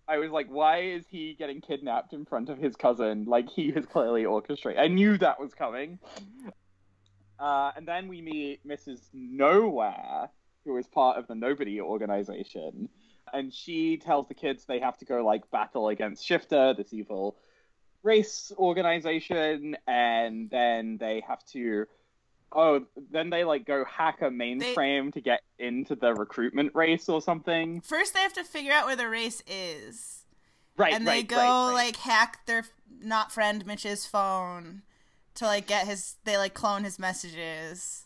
I 0.07 0.17
was 0.17 0.31
like, 0.31 0.47
why 0.47 0.81
is 0.81 1.05
he 1.09 1.35
getting 1.37 1.61
kidnapped 1.61 2.13
in 2.13 2.25
front 2.25 2.49
of 2.49 2.57
his 2.57 2.75
cousin? 2.75 3.25
Like 3.25 3.49
he 3.49 3.71
has 3.71 3.85
clearly 3.85 4.25
orchestrated. 4.25 4.81
I 4.81 4.87
knew 4.87 5.17
that 5.17 5.39
was 5.39 5.53
coming. 5.53 5.99
Uh, 7.39 7.71
and 7.75 7.87
then 7.87 8.07
we 8.07 8.21
meet 8.21 8.65
Mrs. 8.65 8.99
Nowhere, 9.13 10.29
who 10.63 10.77
is 10.77 10.87
part 10.87 11.17
of 11.17 11.27
the 11.27 11.35
Nobody 11.35 11.81
organization, 11.81 12.89
and 13.33 13.53
she 13.53 13.97
tells 13.97 14.27
the 14.27 14.33
kids 14.33 14.65
they 14.65 14.79
have 14.79 14.97
to 14.99 15.05
go 15.05 15.25
like 15.25 15.49
battle 15.51 15.89
against 15.89 16.25
Shifter, 16.25 16.73
this 16.73 16.93
evil 16.93 17.35
race 18.03 18.51
organization, 18.57 19.75
and 19.87 20.49
then 20.49 20.97
they 20.97 21.23
have 21.27 21.43
to 21.47 21.87
Oh, 22.51 22.85
then 23.11 23.29
they 23.29 23.43
like 23.43 23.65
go 23.65 23.83
hack 23.85 24.21
a 24.21 24.25
mainframe 24.25 25.11
to 25.13 25.21
get 25.21 25.41
into 25.59 25.95
the 25.95 26.13
recruitment 26.13 26.73
race 26.73 27.09
or 27.09 27.21
something. 27.21 27.81
First, 27.81 28.13
they 28.13 28.21
have 28.21 28.33
to 28.33 28.43
figure 28.43 28.71
out 28.71 28.85
where 28.85 28.95
the 28.95 29.09
race 29.09 29.43
is, 29.47 30.23
Right, 30.77 30.93
and 30.93 31.05
they 31.07 31.11
right, 31.19 31.27
go 31.27 31.37
right, 31.37 31.67
right. 31.67 31.73
like 31.73 31.95
hack 31.97 32.45
their 32.45 32.65
not 33.01 33.31
friend 33.31 33.65
Mitch's 33.65 34.05
phone 34.05 34.83
to 35.35 35.45
like 35.45 35.67
get 35.67 35.85
his. 35.87 36.15
They 36.23 36.37
like 36.37 36.53
clone 36.53 36.83
his 36.85 36.97
messages, 36.99 38.05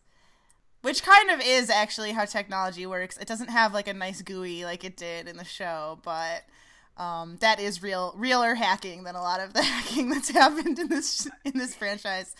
which 0.82 1.04
kind 1.04 1.30
of 1.30 1.42
is 1.44 1.70
actually 1.70 2.12
how 2.14 2.26
technology 2.26 2.86
works. 2.86 3.18
It 3.18 3.28
doesn't 3.28 3.50
have 3.50 3.74
like 3.74 3.88
a 3.88 3.94
nice 3.94 4.22
GUI 4.22 4.66
like 4.66 4.84
it 4.84 4.98
did 4.98 5.28
in 5.28 5.38
the 5.38 5.46
show, 5.46 6.00
but. 6.04 6.44
Um, 6.98 7.38
that 7.40 7.62
is 7.62 7.82
real, 7.82 8.14
realer 8.18 8.56
hacking 8.56 9.06
than 9.06 9.16
a 9.16 9.22
lot 9.22 9.40
of 9.40 9.54
the 9.54 9.62
hacking 9.64 10.10
that's 10.10 10.32
happened 10.32 10.78
in 10.80 10.90
this 10.90 11.30
in 11.46 11.54
this 11.58 11.74
franchise. 11.74 12.36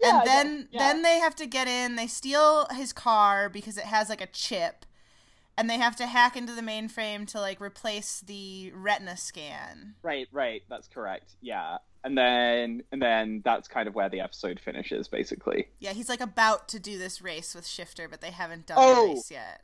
Yeah, 0.00 0.18
and 0.18 0.26
then 0.26 0.68
yeah, 0.70 0.78
then 0.80 1.02
they 1.02 1.18
have 1.18 1.34
to 1.36 1.46
get 1.46 1.68
in. 1.68 1.96
They 1.96 2.06
steal 2.06 2.66
his 2.74 2.92
car 2.92 3.48
because 3.48 3.78
it 3.78 3.84
has 3.84 4.08
like 4.08 4.20
a 4.20 4.26
chip, 4.26 4.84
and 5.56 5.68
they 5.70 5.78
have 5.78 5.96
to 5.96 6.06
hack 6.06 6.36
into 6.36 6.52
the 6.52 6.62
mainframe 6.62 7.26
to 7.28 7.40
like 7.40 7.60
replace 7.60 8.20
the 8.20 8.72
retina 8.74 9.16
scan. 9.16 9.94
Right, 10.02 10.28
right, 10.32 10.62
that's 10.68 10.88
correct. 10.88 11.36
Yeah. 11.40 11.78
And 12.02 12.18
then 12.18 12.82
and 12.92 13.00
then 13.00 13.40
that's 13.46 13.66
kind 13.66 13.88
of 13.88 13.94
where 13.94 14.10
the 14.10 14.20
episode 14.20 14.60
finishes 14.60 15.08
basically. 15.08 15.68
Yeah, 15.78 15.92
he's 15.94 16.08
like 16.10 16.20
about 16.20 16.68
to 16.68 16.78
do 16.78 16.98
this 16.98 17.22
race 17.22 17.54
with 17.54 17.66
Shifter, 17.66 18.08
but 18.08 18.20
they 18.20 18.30
haven't 18.30 18.66
done 18.66 18.76
Oh! 18.78 19.06
the 19.08 19.14
race 19.14 19.30
yet. 19.30 19.62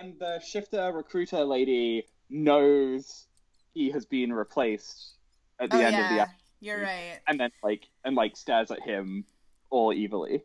And 0.00 0.18
the 0.18 0.40
shifter 0.40 0.92
recruiter 0.92 1.44
lady 1.44 2.06
knows 2.30 3.26
he 3.74 3.90
has 3.90 4.04
been 4.06 4.32
replaced 4.32 5.12
at 5.60 5.70
the 5.70 5.76
oh 5.76 5.80
end 5.80 5.92
yeah, 5.96 6.02
of 6.04 6.10
the 6.14 6.20
episode 6.22 6.34
you're 6.60 6.82
right. 6.82 7.20
and 7.28 7.38
then 7.38 7.50
like 7.62 7.88
and 8.04 8.16
like 8.16 8.36
stares 8.36 8.70
at 8.72 8.80
him 8.82 9.24
all 9.70 9.92
evilly. 9.92 10.42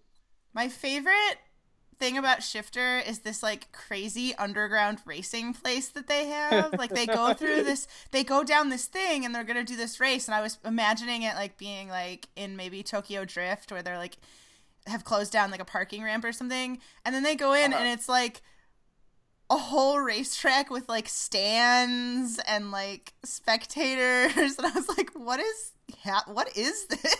My 0.54 0.68
favorite 0.70 1.38
thing 2.00 2.18
about 2.18 2.44
Shifter 2.44 2.98
is 3.00 3.20
this 3.20 3.42
like 3.44 3.72
crazy 3.72 4.36
underground 4.36 5.00
racing 5.06 5.54
place 5.54 5.88
that 5.90 6.08
they 6.08 6.26
have. 6.28 6.74
like 6.78 6.90
they 6.90 7.06
go 7.06 7.34
through 7.34 7.64
this 7.64 7.88
they 8.12 8.24
go 8.24 8.44
down 8.44 8.70
this 8.70 8.86
thing 8.88 9.24
and 9.26 9.34
they're 9.34 9.44
going 9.44 9.58
to 9.58 9.64
do 9.64 9.76
this 9.78 10.00
race 10.00 10.28
and 10.28 10.36
I 10.36 10.42
was 10.42 10.58
imagining 10.66 11.22
it 11.22 11.36
like 11.36 11.58
being 11.58 11.88
like 11.90 12.28
in 12.36 12.56
maybe 12.58 12.84
Tokyo 12.84 13.26
Drift 13.26 13.72
where 13.72 13.82
they're 13.84 13.98
like 13.98 14.18
have 14.88 15.06
closed 15.06 15.32
down 15.32 15.50
like 15.52 15.62
a 15.62 15.66
parking 15.66 16.04
ramp 16.04 16.26
or 16.26 16.32
something 16.34 16.80
and 17.06 17.14
then 17.16 17.24
they 17.24 17.36
go 17.36 17.54
in 17.54 17.72
Uh-huh. 17.72 17.82
and 17.84 17.94
it's 17.94 18.10
like 18.10 18.42
a 19.50 19.56
whole 19.58 20.00
racetrack 20.00 20.70
with 20.72 20.90
like 20.90 21.08
stands 21.08 22.40
and 22.48 22.72
like 22.72 23.14
spectators 23.24 24.36
and 24.58 24.66
I 24.68 24.72
was 24.72 24.90
like 24.90 25.12
what 25.14 25.40
is 25.40 25.72
ha- 26.04 26.26
what 26.28 26.58
is 26.58 26.88
this? 26.88 27.16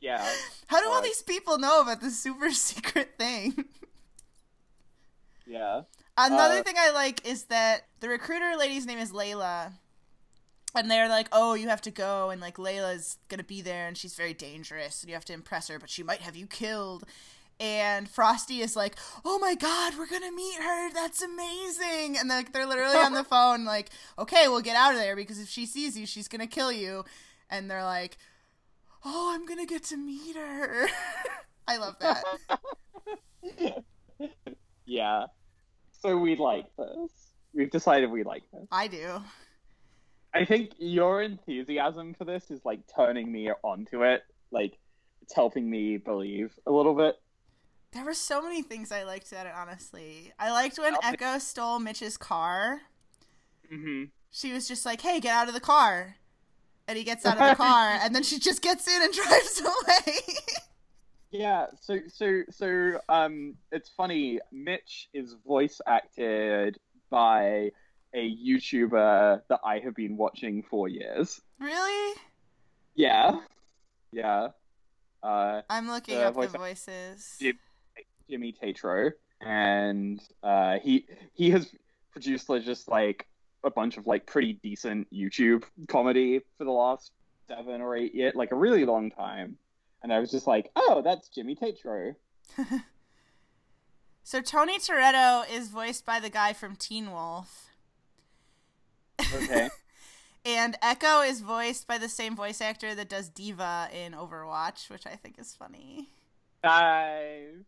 Yeah. 0.00 0.26
How 0.66 0.80
do 0.80 0.88
all 0.88 1.02
these 1.02 1.22
people 1.22 1.58
know 1.58 1.82
about 1.82 2.00
this 2.00 2.18
super 2.18 2.50
secret 2.52 3.10
thing? 3.18 3.64
Yeah. 5.46 5.82
Another 6.16 6.60
Uh, 6.60 6.62
thing 6.62 6.74
I 6.78 6.90
like 6.90 7.26
is 7.26 7.44
that 7.44 7.86
the 8.00 8.08
recruiter 8.08 8.56
lady's 8.56 8.86
name 8.86 8.98
is 8.98 9.12
Layla. 9.12 9.72
And 10.74 10.88
they're 10.88 11.08
like, 11.08 11.26
oh, 11.32 11.54
you 11.54 11.68
have 11.68 11.80
to 11.82 11.90
go, 11.90 12.30
and 12.30 12.40
like 12.40 12.56
Layla's 12.56 13.18
gonna 13.28 13.42
be 13.42 13.60
there, 13.60 13.88
and 13.88 13.98
she's 13.98 14.14
very 14.14 14.32
dangerous, 14.32 15.02
and 15.02 15.08
you 15.08 15.14
have 15.16 15.24
to 15.24 15.32
impress 15.32 15.66
her, 15.66 15.80
but 15.80 15.90
she 15.90 16.04
might 16.04 16.20
have 16.20 16.36
you 16.36 16.46
killed. 16.46 17.04
And 17.58 18.08
Frosty 18.08 18.60
is 18.60 18.76
like, 18.76 18.96
oh 19.24 19.40
my 19.40 19.56
god, 19.56 19.94
we're 19.98 20.06
gonna 20.06 20.30
meet 20.30 20.60
her, 20.60 20.92
that's 20.92 21.22
amazing. 21.22 22.16
And 22.16 22.28
like 22.28 22.52
they're 22.52 22.66
literally 22.66 22.98
on 22.98 23.14
the 23.14 23.24
phone, 23.34 23.64
like, 23.64 23.90
okay, 24.16 24.46
we'll 24.46 24.60
get 24.60 24.76
out 24.76 24.92
of 24.92 25.00
there 25.00 25.16
because 25.16 25.40
if 25.40 25.48
she 25.48 25.66
sees 25.66 25.98
you, 25.98 26.06
she's 26.06 26.28
gonna 26.28 26.46
kill 26.46 26.70
you. 26.70 27.04
And 27.50 27.68
they're 27.68 27.82
like, 27.82 28.16
oh, 29.04 29.32
I'm 29.34 29.46
gonna 29.46 29.66
get 29.66 29.84
to 29.84 29.96
meet 29.96 30.36
her. 30.36 30.88
I 31.68 31.76
love 31.76 31.96
that. 32.00 32.24
Yeah. 34.90 35.26
So 36.02 36.16
we 36.16 36.34
like 36.36 36.66
this. 36.76 37.10
We've 37.54 37.70
decided 37.70 38.10
we 38.10 38.24
like 38.24 38.42
this. 38.52 38.66
I 38.72 38.88
do. 38.88 39.22
I 40.34 40.44
think 40.44 40.72
your 40.78 41.22
enthusiasm 41.22 42.14
for 42.14 42.24
this 42.24 42.50
is 42.50 42.64
like 42.64 42.80
turning 42.92 43.30
me 43.30 43.52
onto 43.62 44.02
it. 44.02 44.22
Like 44.50 44.76
it's 45.22 45.32
helping 45.32 45.70
me 45.70 45.96
believe 45.96 46.58
a 46.66 46.72
little 46.72 46.94
bit. 46.94 47.14
There 47.92 48.04
were 48.04 48.14
so 48.14 48.42
many 48.42 48.62
things 48.62 48.90
I 48.90 49.04
liked 49.04 49.30
about 49.30 49.46
it, 49.46 49.52
honestly. 49.56 50.32
I 50.40 50.50
liked 50.50 50.78
when 50.78 50.96
Echo 51.04 51.38
stole 51.38 51.78
Mitch's 51.78 52.16
car. 52.16 52.80
Mm-hmm. 53.72 54.04
She 54.30 54.52
was 54.52 54.66
just 54.66 54.84
like, 54.84 55.02
hey, 55.02 55.20
get 55.20 55.34
out 55.34 55.48
of 55.48 55.54
the 55.54 55.60
car. 55.60 56.16
And 56.90 56.98
he 56.98 57.04
gets 57.04 57.24
out 57.26 57.38
of 57.40 57.48
the 57.48 57.54
car, 57.54 57.98
and 58.02 58.12
then 58.12 58.24
she 58.24 58.40
just 58.40 58.62
gets 58.62 58.88
in 58.88 59.00
and 59.00 59.12
drives 59.20 59.60
away. 59.60 60.16
Yeah, 61.30 61.66
so 61.80 61.98
so 62.08 62.42
so 62.50 63.00
um 63.08 63.54
it's 63.70 63.88
funny, 63.96 64.40
Mitch 64.50 65.08
is 65.14 65.36
voice 65.46 65.80
acted 65.86 66.78
by 67.08 67.70
a 68.12 68.36
YouTuber 68.36 69.42
that 69.48 69.60
I 69.64 69.78
have 69.78 69.94
been 69.94 70.16
watching 70.16 70.64
for 70.68 70.88
years. 70.88 71.40
really? 71.60 72.16
Yeah. 72.96 73.38
Yeah. 74.10 74.48
Uh 75.22 75.62
I'm 75.70 75.86
looking 75.88 76.16
Uh, 76.16 76.22
up 76.22 76.34
the 76.34 76.48
voices. 76.58 77.36
Jim- 77.40 77.58
Jimmy 78.28 78.50
Tatro 78.52 79.12
and 79.40 80.20
uh 80.42 80.78
he 80.80 81.06
he 81.34 81.50
has 81.50 81.72
produced 82.10 82.48
just 82.64 82.88
like 82.88 83.28
a 83.64 83.70
bunch 83.70 83.96
of 83.96 84.06
like 84.06 84.26
pretty 84.26 84.54
decent 84.54 85.06
YouTube 85.12 85.64
comedy 85.88 86.40
for 86.58 86.64
the 86.64 86.70
last 86.70 87.12
seven 87.48 87.80
or 87.80 87.96
eight 87.96 88.14
years, 88.14 88.34
like 88.34 88.52
a 88.52 88.56
really 88.56 88.84
long 88.84 89.10
time. 89.10 89.56
And 90.02 90.12
I 90.12 90.18
was 90.18 90.30
just 90.30 90.46
like, 90.46 90.70
oh, 90.76 91.02
that's 91.04 91.28
Jimmy 91.28 91.54
Tatro. 91.54 92.14
So 94.22 94.40
Tony 94.40 94.78
Toretto 94.78 95.42
is 95.50 95.70
voiced 95.70 96.06
by 96.06 96.20
the 96.20 96.30
guy 96.30 96.52
from 96.52 96.76
Teen 96.76 97.10
Wolf. 97.10 97.66
Okay. 99.34 99.70
And 100.42 100.78
Echo 100.80 101.20
is 101.20 101.42
voiced 101.42 101.86
by 101.86 101.98
the 101.98 102.08
same 102.08 102.34
voice 102.34 102.62
actor 102.62 102.94
that 102.94 103.10
does 103.10 103.28
D.Va 103.28 103.90
in 103.92 104.12
Overwatch, 104.14 104.88
which 104.88 105.06
I 105.06 105.14
think 105.16 105.38
is 105.38 105.54
funny. 105.54 106.08
Nice. 106.64 107.66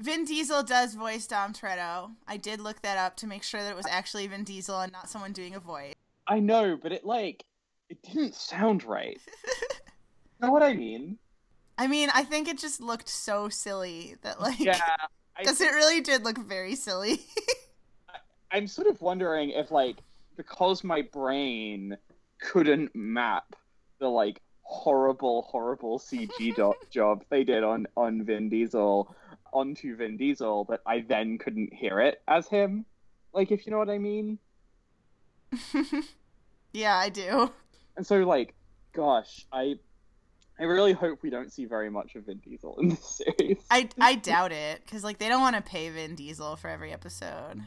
Vin 0.00 0.24
Diesel 0.24 0.62
does 0.62 0.94
voice 0.94 1.26
Dom 1.26 1.52
Toretto. 1.52 2.12
I 2.26 2.38
did 2.38 2.60
look 2.60 2.80
that 2.82 2.96
up 2.96 3.16
to 3.16 3.26
make 3.26 3.42
sure 3.42 3.62
that 3.62 3.70
it 3.70 3.76
was 3.76 3.86
actually 3.86 4.26
Vin 4.26 4.44
Diesel 4.44 4.80
and 4.80 4.90
not 4.90 5.10
someone 5.10 5.32
doing 5.32 5.54
a 5.54 5.60
voice. 5.60 5.94
I 6.26 6.40
know, 6.40 6.78
but 6.82 6.90
it 6.90 7.04
like 7.04 7.44
it 7.90 8.02
didn't 8.02 8.34
sound 8.34 8.84
right. 8.84 9.20
You 10.42 10.46
know 10.46 10.52
what 10.54 10.62
I 10.62 10.72
mean? 10.72 11.18
I 11.76 11.86
mean, 11.86 12.08
I 12.14 12.24
think 12.24 12.48
it 12.48 12.56
just 12.56 12.80
looked 12.80 13.10
so 13.10 13.50
silly 13.50 14.16
that 14.22 14.40
like 14.40 14.58
Yeah. 14.58 14.80
I, 15.36 15.42
because 15.42 15.60
it 15.60 15.72
really 15.72 16.00
did 16.00 16.24
look 16.24 16.38
very 16.38 16.74
silly. 16.74 17.20
I'm 18.50 18.66
sort 18.66 18.88
of 18.88 19.02
wondering 19.02 19.50
if 19.50 19.70
like 19.70 19.98
because 20.38 20.82
my 20.82 21.02
brain 21.02 21.98
couldn't 22.40 22.96
map 22.96 23.54
the 23.98 24.08
like 24.08 24.40
horrible, 24.62 25.42
horrible 25.42 25.98
CG 25.98 26.74
job 26.90 27.22
they 27.28 27.44
did 27.44 27.62
on 27.62 27.86
on 27.98 28.24
Vin 28.24 28.48
Diesel 28.48 29.14
onto 29.52 29.96
Vin 29.96 30.16
Diesel, 30.16 30.64
that 30.70 30.80
I 30.86 31.04
then 31.06 31.38
couldn't 31.38 31.72
hear 31.72 32.00
it 32.00 32.22
as 32.28 32.48
him. 32.48 32.84
Like, 33.32 33.50
if 33.50 33.66
you 33.66 33.72
know 33.72 33.78
what 33.78 33.90
I 33.90 33.98
mean. 33.98 34.38
yeah, 36.72 36.96
I 36.96 37.08
do. 37.08 37.52
And 37.96 38.06
so, 38.06 38.16
like, 38.18 38.54
gosh, 38.92 39.46
I 39.52 39.78
I 40.60 40.64
really 40.64 40.92
hope 40.92 41.22
we 41.22 41.30
don't 41.30 41.50
see 41.50 41.64
very 41.64 41.88
much 41.90 42.14
of 42.16 42.26
Vin 42.26 42.38
Diesel 42.38 42.78
in 42.80 42.90
this 42.90 43.22
series. 43.38 43.56
I 43.70 43.88
I 43.98 44.14
doubt 44.16 44.52
it 44.52 44.82
because 44.84 45.02
like 45.02 45.18
they 45.18 45.28
don't 45.28 45.40
want 45.40 45.56
to 45.56 45.62
pay 45.62 45.88
Vin 45.88 46.14
Diesel 46.14 46.56
for 46.56 46.68
every 46.68 46.92
episode. 46.92 47.62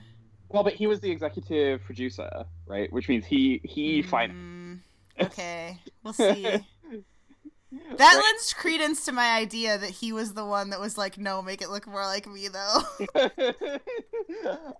Well, 0.49 0.63
but 0.63 0.73
he 0.73 0.85
was 0.85 0.99
the 0.99 1.09
executive 1.09 1.83
producer, 1.83 2.45
right? 2.67 2.91
Which 2.93 3.09
means 3.09 3.25
he 3.25 3.61
he 3.63 4.03
fin- 4.03 4.83
Mm, 5.19 5.25
okay, 5.25 5.79
we'll 6.03 6.13
see. 6.13 6.45
That 7.97 8.21
lends 8.23 8.53
credence 8.53 9.05
to 9.05 9.11
my 9.11 9.35
idea 9.35 9.77
that 9.77 9.89
he 9.89 10.11
was 10.11 10.33
the 10.33 10.45
one 10.45 10.69
that 10.71 10.79
was 10.79 10.97
like, 10.97 11.17
no, 11.17 11.41
make 11.41 11.61
it 11.61 11.69
look 11.69 11.87
more 11.87 12.05
like 12.05 12.27
me 12.27 12.47
though. 12.47 12.81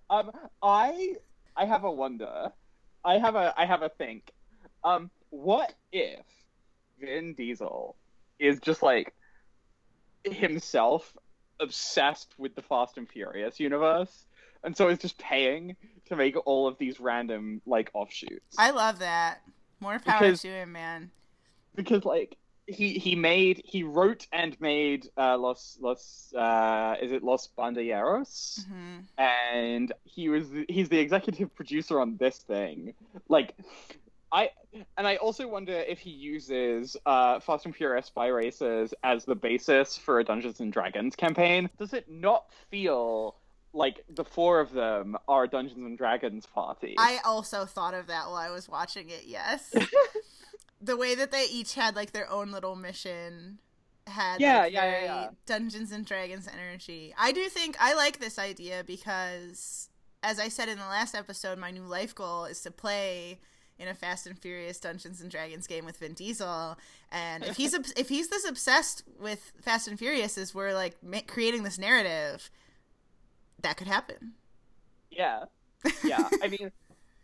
um, 0.10 0.32
I 0.62 1.16
I 1.56 1.66
have 1.66 1.84
a 1.84 1.92
wonder. 1.92 2.52
I 3.06 3.18
have 3.18 3.36
a 3.36 3.54
I 3.58 3.66
have 3.66 3.82
a 3.82 3.90
think. 3.90 4.32
Um, 4.84 5.10
what 5.30 5.74
if 5.92 6.20
Vin 7.00 7.34
Diesel 7.34 7.96
is 8.40 8.60
just 8.60 8.82
like 8.84 9.14
himself 10.24 11.16
obsessed 11.60 12.34
with 12.38 12.56
the 12.56 12.62
Fast 12.62 12.98
and 12.98 13.08
Furious 13.10 13.60
universe, 13.60 14.26
and 14.64 14.76
so 14.76 14.88
is 14.90 15.00
just 15.00 15.18
paying 15.18 15.76
to 16.08 16.16
make 16.16 16.36
all 16.46 16.68
of 16.68 16.78
these 16.78 17.00
random 17.00 17.62
like 17.66 17.90
offshoots? 17.94 18.56
I 18.58 18.72
love 18.72 19.00
that. 19.00 19.42
More 19.80 20.00
power 20.00 20.20
Because- 20.22 20.42
to 20.42 20.48
him, 20.50 20.72
man. 20.72 21.12
because 21.76 22.06
like 22.06 22.38
he 22.68 22.94
he 22.94 23.16
made 23.16 23.62
he 23.66 23.84
wrote 23.84 24.28
and 24.32 24.60
made 24.62 25.08
uh, 25.18 25.38
Los 25.38 25.78
Los 25.82 26.34
uh, 26.34 26.96
is 27.02 27.12
it 27.12 27.24
Los 27.24 27.50
Banderos? 27.58 28.66
hmm 28.66 29.00
and 29.18 29.92
he 30.04 30.30
was 30.30 30.48
he's 30.70 30.90
the 30.90 31.00
executive 31.00 31.54
producer 31.56 32.00
on 32.00 32.18
this 32.18 32.38
thing. 32.38 32.94
Like, 33.30 33.56
I 34.32 34.50
and 34.98 35.08
I 35.08 35.18
also 35.18 35.48
wonder 35.48 35.74
if 35.74 36.00
he 36.00 36.10
uses 36.10 36.98
uh, 37.06 37.40
Fast 37.40 37.66
and 37.66 37.76
Furious 37.76 38.08
Spy 38.08 38.28
Racers 38.28 38.94
as 39.04 39.26
the 39.26 39.36
basis 39.36 39.98
for 39.98 40.20
a 40.20 40.24
Dungeons 40.24 40.60
and 40.60 40.74
Dragons 40.74 41.16
campaign. 41.16 41.70
Does 41.78 41.94
it 41.94 42.10
not 42.10 42.46
feel 42.72 43.36
like 43.74 44.04
the 44.10 44.24
four 44.24 44.60
of 44.60 44.72
them 44.72 45.18
are 45.28 45.48
Dungeons 45.48 45.86
and 45.86 45.98
Dragons 45.98 46.46
party? 46.46 46.96
I 46.98 47.20
also 47.26 47.66
thought 47.66 47.94
of 47.94 48.08
that 48.08 48.28
while 48.28 48.36
I 48.36 48.50
was 48.50 48.68
watching 48.68 49.10
it. 49.10 49.24
Yes, 49.26 49.74
the 50.84 50.98
way 50.98 51.16
that 51.16 51.32
they 51.32 51.46
each 51.46 51.76
had 51.76 51.96
like 51.96 52.12
their 52.12 52.30
own 52.30 52.52
little 52.52 52.76
mission 52.76 53.60
had 54.08 54.42
Yeah, 54.42 54.62
like, 54.62 54.74
yeah, 54.74 54.86
yeah, 54.86 55.04
yeah. 55.04 55.30
Dungeons 55.46 55.92
and 55.92 56.06
Dragons 56.06 56.48
energy. 56.52 57.14
I 57.18 57.32
do 57.32 57.48
think 57.50 57.78
I 57.80 57.94
like 57.94 58.20
this 58.20 58.38
idea 58.38 58.84
because, 58.86 59.90
as 60.22 60.40
I 60.40 60.50
said 60.50 60.70
in 60.70 60.78
the 60.78 60.86
last 60.86 61.16
episode, 61.16 61.58
my 61.58 61.72
new 61.72 61.84
life 61.84 62.14
goal 62.14 62.46
is 62.46 62.62
to 62.62 62.72
play 62.72 63.40
in 63.80 63.88
a 63.88 63.94
Fast 63.94 64.28
and 64.28 64.38
Furious 64.38 64.80
Dungeons 64.80 65.22
and 65.22 65.32
Dragons 65.32 65.68
game 65.68 65.86
with 65.86 65.98
Vin 65.98 66.14
Diesel. 66.14 66.78
And 67.12 67.44
if 67.44 67.58
he's 67.58 67.74
if 67.98 68.10
he's 68.10 68.30
this 68.30 68.48
obsessed 68.48 69.04
with 69.20 69.52
Fast 69.62 69.88
and 69.88 69.98
Furious 69.98 70.38
as 70.38 70.54
we're 70.54 70.74
like 70.74 70.96
ma- 71.02 71.22
creating 71.26 71.64
this 71.64 71.78
narrative, 71.80 72.50
that 73.62 73.78
could 73.78 73.88
happen. 73.88 74.34
Yeah. 75.10 75.46
Yeah. 76.04 76.28
I 76.42 76.48
mean, 76.60 76.72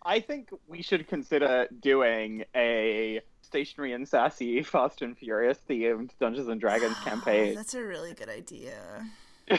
I 0.04 0.22
think 0.22 0.50
we 0.68 0.82
should 0.82 1.08
consider 1.08 1.68
doing 1.82 2.46
a 2.56 3.22
stationary 3.50 3.94
and 3.94 4.08
sassy 4.08 4.62
Fast 4.64 5.02
and 5.02 5.18
Furious 5.18 5.60
themed 5.70 6.12
Dungeons 6.20 6.48
and 6.48 6.62
Dragons 6.62 6.98
campaign. 7.04 7.56
That's 7.56 7.74
a 7.74 7.84
really 7.84 8.14
good 8.14 8.30
idea. 8.30 9.08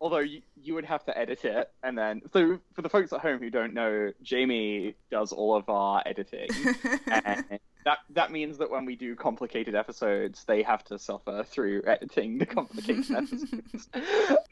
Although 0.00 0.18
you, 0.18 0.42
you 0.62 0.74
would 0.74 0.84
have 0.84 1.04
to 1.06 1.18
edit 1.18 1.44
it, 1.44 1.72
and 1.82 1.98
then 1.98 2.22
so 2.32 2.60
for 2.72 2.82
the 2.82 2.88
folks 2.88 3.12
at 3.12 3.18
home 3.18 3.40
who 3.40 3.50
don't 3.50 3.74
know, 3.74 4.12
Jamie 4.22 4.94
does 5.10 5.32
all 5.32 5.56
of 5.56 5.68
our 5.68 6.04
editing, 6.06 6.48
and 7.10 7.58
that 7.84 7.98
that 8.10 8.30
means 8.30 8.58
that 8.58 8.70
when 8.70 8.84
we 8.84 8.94
do 8.94 9.16
complicated 9.16 9.74
episodes, 9.74 10.44
they 10.44 10.62
have 10.62 10.84
to 10.84 11.00
suffer 11.00 11.42
through 11.42 11.82
editing 11.84 12.38
the 12.38 12.46
complicated 12.46 13.10
episodes. 13.10 13.88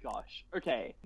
Gosh, 0.02 0.44
okay, 0.56 0.96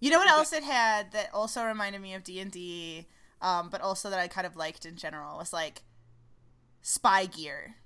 You 0.00 0.10
know 0.10 0.18
what 0.18 0.30
else 0.30 0.54
it 0.54 0.62
had 0.62 1.12
that 1.12 1.28
also 1.34 1.62
reminded 1.62 2.00
me 2.00 2.14
of 2.14 2.24
D 2.24 2.40
and 2.40 2.50
D, 2.50 3.06
um, 3.42 3.68
but 3.68 3.82
also 3.82 4.08
that 4.08 4.18
I 4.18 4.26
kind 4.26 4.46
of 4.46 4.56
liked 4.56 4.86
in 4.86 4.96
general 4.96 5.36
was 5.36 5.52
like 5.52 5.82
spy 6.82 7.26
gear. 7.26 7.76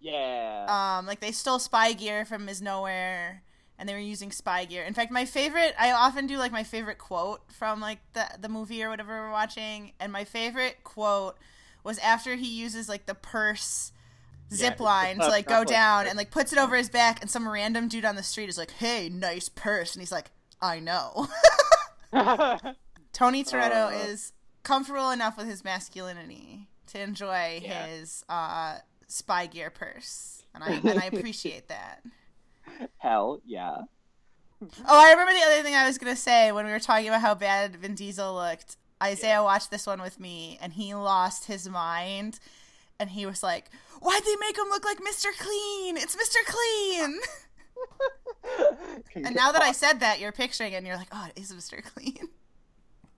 yeah, 0.00 0.96
Um, 0.98 1.06
like 1.06 1.20
they 1.20 1.32
stole 1.32 1.58
spy 1.58 1.92
gear 1.92 2.24
from 2.24 2.44
Ms. 2.46 2.62
Nowhere, 2.62 3.42
and 3.78 3.88
they 3.88 3.92
were 3.92 3.98
using 3.98 4.32
spy 4.32 4.64
gear. 4.64 4.82
In 4.84 4.94
fact, 4.94 5.10
my 5.12 5.24
favorite, 5.24 5.74
I 5.78 5.92
often 5.92 6.26
do 6.26 6.36
like 6.38 6.52
my 6.52 6.64
favorite 6.64 6.98
quote 6.98 7.42
from 7.52 7.80
like 7.80 7.98
the 8.14 8.26
the 8.38 8.48
movie 8.48 8.82
or 8.82 8.88
whatever 8.90 9.12
we're 9.20 9.30
watching, 9.32 9.92
and 10.00 10.10
my 10.12 10.24
favorite 10.24 10.82
quote 10.84 11.36
was 11.84 11.98
after 11.98 12.34
he 12.36 12.46
uses 12.48 12.88
like 12.88 13.06
the 13.06 13.14
purse 13.14 13.92
zip 14.52 14.76
Yeah, 14.78 14.84
line 14.84 15.18
to 15.18 15.28
like 15.28 15.46
go 15.46 15.64
down 15.64 16.06
and 16.06 16.16
like 16.16 16.30
puts 16.30 16.52
it 16.52 16.58
over 16.58 16.76
his 16.76 16.88
back, 16.90 17.20
and 17.20 17.30
some 17.30 17.48
random 17.48 17.88
dude 17.88 18.04
on 18.04 18.16
the 18.16 18.22
street 18.22 18.48
is 18.48 18.58
like, 18.58 18.70
"Hey, 18.72 19.08
nice 19.10 19.48
purse," 19.50 19.94
and 19.94 20.00
he's 20.02 20.12
like, 20.12 20.30
"I 20.62 20.80
know." 20.80 21.28
Tony 23.12 23.44
Toretto 23.44 23.88
Uh. 23.92 24.06
is 24.08 24.32
comfortable 24.62 25.10
enough 25.10 25.36
with 25.36 25.46
his 25.46 25.62
masculinity 25.64 26.68
to 26.90 27.00
enjoy 27.00 27.60
Yeah. 27.62 27.86
his 27.86 28.24
uh, 28.28 28.78
spy 29.08 29.46
gear 29.46 29.70
purse, 29.70 30.42
and 30.54 30.62
I 30.64 30.72
and 30.74 31.00
I 31.00 31.04
appreciate 31.12 31.68
that. 31.68 32.02
hell 32.98 33.40
yeah. 33.46 33.76
Oh, 34.62 34.68
I 34.88 35.10
remember 35.12 35.32
the 35.32 35.46
other 35.52 35.62
thing 35.62 35.74
I 35.74 35.86
was 35.86 35.98
gonna 35.98 36.14
say 36.16 36.52
when 36.52 36.66
we 36.66 36.72
were 36.72 36.78
talking 36.78 37.08
about 37.08 37.22
how 37.22 37.34
bad 37.34 37.76
Vin 37.76 37.94
Diesel 37.94 38.34
looked. 38.34 38.76
Isaiah 39.02 39.42
watched 39.42 39.70
this 39.70 39.86
one 39.86 40.02
with 40.02 40.20
me, 40.20 40.58
and 40.60 40.74
he 40.74 40.94
lost 40.94 41.46
his 41.46 41.68
mind. 41.68 42.38
And 42.98 43.08
he 43.08 43.24
was 43.24 43.42
like, 43.42 43.70
"Why'd 44.00 44.22
they 44.24 44.36
make 44.36 44.58
him 44.58 44.68
look 44.68 44.84
like 44.84 44.98
Mr. 44.98 45.28
Clean? 45.38 45.96
It's 45.96 46.14
Mr. 46.16 46.36
Clean." 46.44 47.18
and 49.14 49.34
now 49.34 49.52
that 49.52 49.62
I 49.62 49.72
said 49.72 50.00
that, 50.00 50.20
you're 50.20 50.32
picturing 50.32 50.74
it, 50.74 50.76
and 50.76 50.86
you're 50.86 50.96
like, 50.96 51.08
"Oh, 51.12 51.26
it 51.34 51.40
is 51.40 51.50
Mr. 51.52 51.82
Clean." 51.82 52.28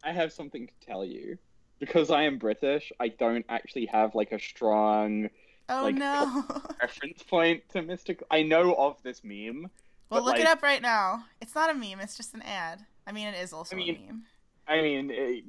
I 0.05 0.13
have 0.13 0.33
something 0.33 0.69
to 0.69 0.87
tell 0.87 1.05
you. 1.05 1.37
Because 1.83 2.13
I 2.13 2.23
am 2.23 2.39
British, 2.39 2.93
I 3.01 3.09
don't 3.09 3.45
actually 3.49 3.87
have 3.87 4.15
like 4.15 4.31
a 4.31 4.39
strong 4.39 5.29
Oh 5.69 5.83
Like, 5.83 5.97
no. 5.97 6.45
reference 6.81 7.25
point 7.25 7.69
to 7.71 7.83
Mr. 7.83 8.07
Cl- 8.15 8.27
I 8.31 8.45
know 8.45 8.73
of 8.75 9.03
this 9.03 9.25
meme. 9.25 9.69
Well, 10.09 10.25
look 10.25 10.39
it 10.39 10.47
up 10.47 10.63
right 10.63 10.81
now. 10.81 11.25
It's 11.41 11.57
not 11.57 11.71
a 11.71 11.75
meme. 11.75 11.99
It's 11.99 12.17
just 12.17 12.35
an 12.35 12.43
ad. 12.43 12.85
I 13.05 13.11
mean, 13.11 13.27
it 13.27 13.35
is 13.35 13.53
also 13.53 13.75
I 13.75 13.79
mean- 13.81 13.97
a 13.97 13.99
meme. 14.13 14.23
I 14.69 14.81
mean, 14.81 15.11
it, 15.13 15.45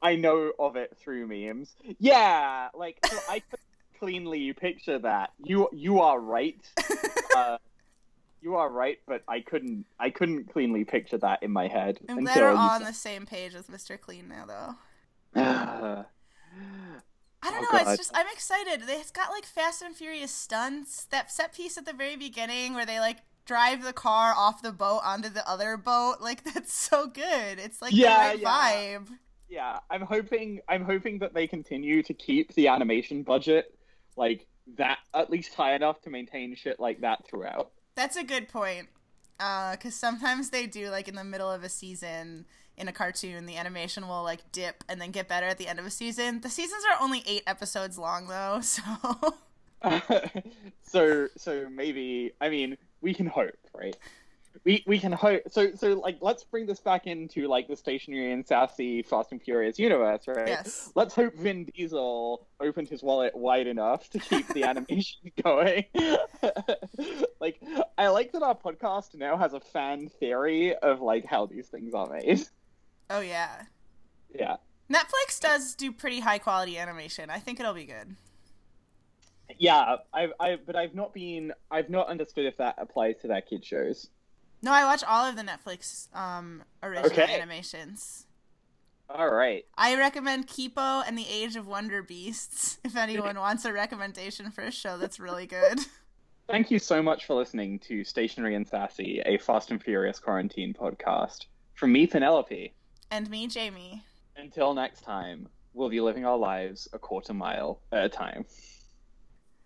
I 0.00 0.14
know 0.14 0.52
of 0.60 0.76
it 0.76 0.96
through 0.96 1.26
memes. 1.26 1.74
Yeah, 1.98 2.68
like 2.72 3.04
so 3.04 3.18
I 3.28 3.40
could 3.40 3.58
cleanly 3.98 4.52
picture 4.52 5.00
that. 5.00 5.32
You 5.42 5.68
you 5.72 6.00
are 6.02 6.20
right. 6.20 6.64
uh, 7.36 7.58
you 8.40 8.54
are 8.54 8.68
right, 8.70 9.00
but 9.08 9.24
I 9.26 9.40
couldn't 9.40 9.86
I 9.98 10.10
couldn't 10.10 10.52
cleanly 10.52 10.84
picture 10.84 11.18
that 11.18 11.42
in 11.42 11.50
my 11.50 11.66
head 11.66 11.98
I'm 12.08 12.20
glad 12.22 12.36
until 12.36 12.52
we're 12.52 12.56
on 12.56 12.84
the 12.84 12.92
same 12.92 13.26
page 13.26 13.56
as 13.56 13.66
Mr. 13.66 14.00
Clean 14.00 14.28
now, 14.28 14.44
though. 14.46 14.74
I 15.36 16.04
don't 17.42 17.66
Oh, 17.72 17.76
know. 17.76 17.90
It's 17.90 17.96
just 17.98 18.10
I'm 18.16 18.26
excited. 18.32 18.82
They- 18.86 18.94
It's 18.94 19.10
got 19.10 19.30
like 19.30 19.44
Fast 19.44 19.82
and 19.82 19.94
Furious 19.94 20.32
stunts. 20.32 21.04
That 21.06 21.30
set 21.30 21.54
piece 21.54 21.76
at 21.76 21.84
the 21.84 21.92
very 21.92 22.16
beginning 22.16 22.74
where 22.74 22.86
they 22.86 23.00
like 23.00 23.18
drive 23.44 23.82
the 23.82 23.92
car 23.92 24.32
off 24.36 24.62
the 24.62 24.72
boat 24.72 25.00
onto 25.04 25.28
the 25.28 25.46
other 25.48 25.76
boat. 25.76 26.16
Like 26.20 26.44
that's 26.54 26.72
so 26.72 27.06
good. 27.06 27.58
It's 27.58 27.82
like 27.82 27.92
Yeah, 27.94 28.34
the 28.36 28.42
right 28.44 28.82
yeah. 28.82 28.98
vibe. 28.98 29.08
yeah, 29.48 29.78
I'm 29.90 30.02
hoping 30.02 30.60
I'm 30.68 30.84
hoping 30.84 31.18
that 31.18 31.34
they 31.34 31.46
continue 31.46 32.02
to 32.04 32.14
keep 32.14 32.54
the 32.54 32.68
animation 32.68 33.22
budget 33.22 33.78
like 34.16 34.46
that 34.78 34.98
at 35.12 35.28
least 35.30 35.52
high 35.54 35.74
enough 35.74 36.00
to 36.02 36.10
maintain 36.10 36.54
shit 36.54 36.80
like 36.80 37.00
that 37.02 37.26
throughout. 37.28 37.72
That's 37.96 38.16
a 38.16 38.24
good 38.24 38.48
point. 38.48 38.88
Uh, 39.38 39.72
Because 39.72 39.94
sometimes 39.94 40.50
they 40.50 40.66
do 40.66 40.88
like 40.90 41.08
in 41.08 41.14
the 41.16 41.24
middle 41.24 41.50
of 41.50 41.62
a 41.64 41.68
season 41.68 42.46
in 42.76 42.88
a 42.88 42.92
cartoon, 42.92 43.46
the 43.46 43.56
animation 43.56 44.08
will 44.08 44.22
like 44.22 44.50
dip 44.52 44.84
and 44.88 45.00
then 45.00 45.10
get 45.10 45.28
better 45.28 45.46
at 45.46 45.58
the 45.58 45.68
end 45.68 45.78
of 45.78 45.86
a 45.86 45.90
season. 45.90 46.40
The 46.40 46.50
seasons 46.50 46.84
are 46.90 47.02
only 47.02 47.22
eight 47.26 47.42
episodes 47.46 47.98
long 47.98 48.26
though, 48.28 48.60
so 48.62 48.82
so 50.82 51.28
so 51.36 51.68
maybe 51.70 52.32
I 52.40 52.48
mean 52.48 52.76
we 53.00 53.14
can 53.14 53.26
hope, 53.26 53.58
right? 53.74 53.96
We 54.64 54.82
we 54.86 54.98
can 54.98 55.12
hope. 55.12 55.42
So 55.50 55.74
so 55.74 55.94
like 55.94 56.18
let's 56.20 56.44
bring 56.44 56.66
this 56.66 56.80
back 56.80 57.06
into 57.06 57.48
like 57.48 57.68
the 57.68 57.76
stationary 57.76 58.32
and 58.32 58.46
sassy 58.46 59.02
Fast 59.02 59.32
and 59.32 59.42
Furious 59.42 59.78
universe, 59.78 60.26
right? 60.26 60.48
Yes. 60.48 60.90
Let's 60.94 61.14
hope 61.14 61.34
Vin 61.34 61.64
Diesel 61.66 62.46
opened 62.60 62.88
his 62.88 63.02
wallet 63.02 63.36
wide 63.36 63.66
enough 63.66 64.08
to 64.10 64.18
keep 64.18 64.48
the 64.48 64.64
animation 64.64 65.32
going. 65.42 65.84
like 67.40 67.60
I 67.98 68.08
like 68.08 68.32
that 68.32 68.42
our 68.42 68.56
podcast 68.56 69.14
now 69.14 69.36
has 69.36 69.52
a 69.54 69.60
fan 69.60 70.08
theory 70.08 70.74
of 70.76 71.00
like 71.00 71.26
how 71.26 71.46
these 71.46 71.68
things 71.68 71.92
are 71.94 72.08
made. 72.08 72.46
Oh 73.10 73.20
yeah. 73.20 73.62
Yeah. 74.34 74.56
Netflix 74.92 75.40
does 75.40 75.74
do 75.74 75.92
pretty 75.92 76.20
high 76.20 76.38
quality 76.38 76.76
animation. 76.78 77.30
I 77.30 77.38
think 77.38 77.58
it'll 77.60 77.74
be 77.74 77.84
good. 77.84 78.16
Yeah, 79.58 79.96
I've, 80.12 80.32
I, 80.40 80.56
but 80.64 80.76
I've 80.76 80.94
not 80.94 81.12
been, 81.14 81.52
I've 81.70 81.90
not 81.90 82.08
understood 82.08 82.46
if 82.46 82.56
that 82.58 82.74
applies 82.78 83.16
to 83.22 83.28
their 83.28 83.40
kid 83.40 83.64
shows. 83.64 84.08
No, 84.62 84.72
I 84.72 84.84
watch 84.84 85.04
all 85.04 85.26
of 85.26 85.36
the 85.36 85.42
Netflix 85.42 86.14
um, 86.16 86.62
original 86.82 87.06
Okay. 87.06 87.34
animations. 87.34 88.26
All 89.08 89.30
right. 89.30 89.64
I 89.76 89.96
recommend 89.96 90.48
Kipo 90.48 91.04
and 91.06 91.16
the 91.16 91.26
Age 91.28 91.56
of 91.56 91.66
Wonder 91.66 92.02
Beasts 92.02 92.78
if 92.84 92.96
anyone 92.96 93.38
wants 93.38 93.64
a 93.64 93.72
recommendation 93.72 94.50
for 94.50 94.62
a 94.62 94.70
show 94.70 94.96
that's 94.98 95.20
really 95.20 95.46
good. 95.46 95.80
Thank 96.48 96.70
you 96.70 96.78
so 96.78 97.02
much 97.02 97.26
for 97.26 97.34
listening 97.34 97.78
to 97.80 98.04
Stationary 98.04 98.54
and 98.54 98.66
Sassy, 98.66 99.22
a 99.24 99.38
Fast 99.38 99.70
and 99.70 99.82
Furious 99.82 100.18
quarantine 100.18 100.74
podcast. 100.74 101.46
From 101.74 101.92
me, 101.92 102.06
Penelope. 102.06 102.74
And 103.14 103.30
me, 103.30 103.46
Jamie. 103.46 104.02
Until 104.36 104.74
next 104.74 105.02
time, 105.02 105.46
we'll 105.72 105.88
be 105.88 106.00
living 106.00 106.26
our 106.26 106.36
lives 106.36 106.88
a 106.92 106.98
quarter 106.98 107.32
mile 107.32 107.80
at 107.92 108.04
a 108.04 108.08
time. 108.08 108.44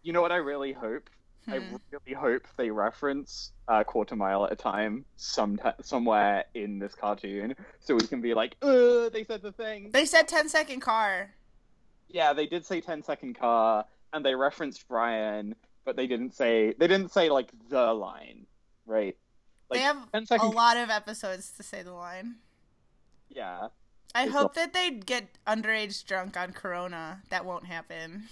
You 0.03 0.13
know 0.13 0.21
what 0.21 0.33
I 0.33 0.37
really 0.37 0.75
hope? 0.75 1.09
I 1.47 1.57
Hmm. 1.57 1.77
really 1.91 2.15
hope 2.15 2.47
they 2.59 2.71
reference 2.71 3.53
a 3.67 3.83
quarter 3.87 4.17
mile 4.17 4.45
at 4.45 4.53
a 4.53 4.57
time 4.57 5.07
some 5.17 5.59
somewhere 5.81 6.45
in 6.53 6.79
this 6.79 6.95
cartoon, 6.95 7.57
so 7.81 7.95
we 7.95 8.07
can 8.07 8.21
be 8.21 8.35
like, 8.35 8.55
"Uh, 8.61 9.09
they 9.09 9.25
said 9.25 9.41
the 9.41 9.53
thing." 9.53 9.93
They 9.93 10.05
said 10.05 10.29
10 10.29 10.51
second 10.51 10.81
car. 10.81 11.35
Yeah, 12.09 12.35
they 12.35 12.47
did 12.47 12.67
say 12.67 12.83
10 12.83 13.03
second 13.03 13.33
car, 13.39 13.87
and 14.13 14.23
they 14.27 14.35
referenced 14.35 14.87
Brian, 14.89 15.55
but 15.87 15.97
they 15.97 16.07
didn't 16.07 16.35
say 16.35 16.75
they 16.75 16.87
didn't 16.87 17.13
say 17.13 17.31
like 17.31 17.51
the 17.71 17.95
line, 17.95 18.47
right? 18.85 19.17
Like 19.71 19.79
they 19.79 19.85
have 19.85 20.07
a 20.33 20.47
lot 20.49 20.77
of 20.77 20.91
episodes 20.91 21.51
to 21.53 21.63
say 21.63 21.83
the 21.83 21.95
line. 21.95 22.41
Yeah, 23.29 23.69
I 24.15 24.27
hope 24.27 24.55
that 24.55 24.73
they 24.73 24.91
get 24.91 25.39
underage 25.47 26.05
drunk 26.05 26.37
on 26.37 26.53
Corona. 26.53 27.23
That 27.31 27.45
won't 27.45 27.67
happen. 27.67 28.29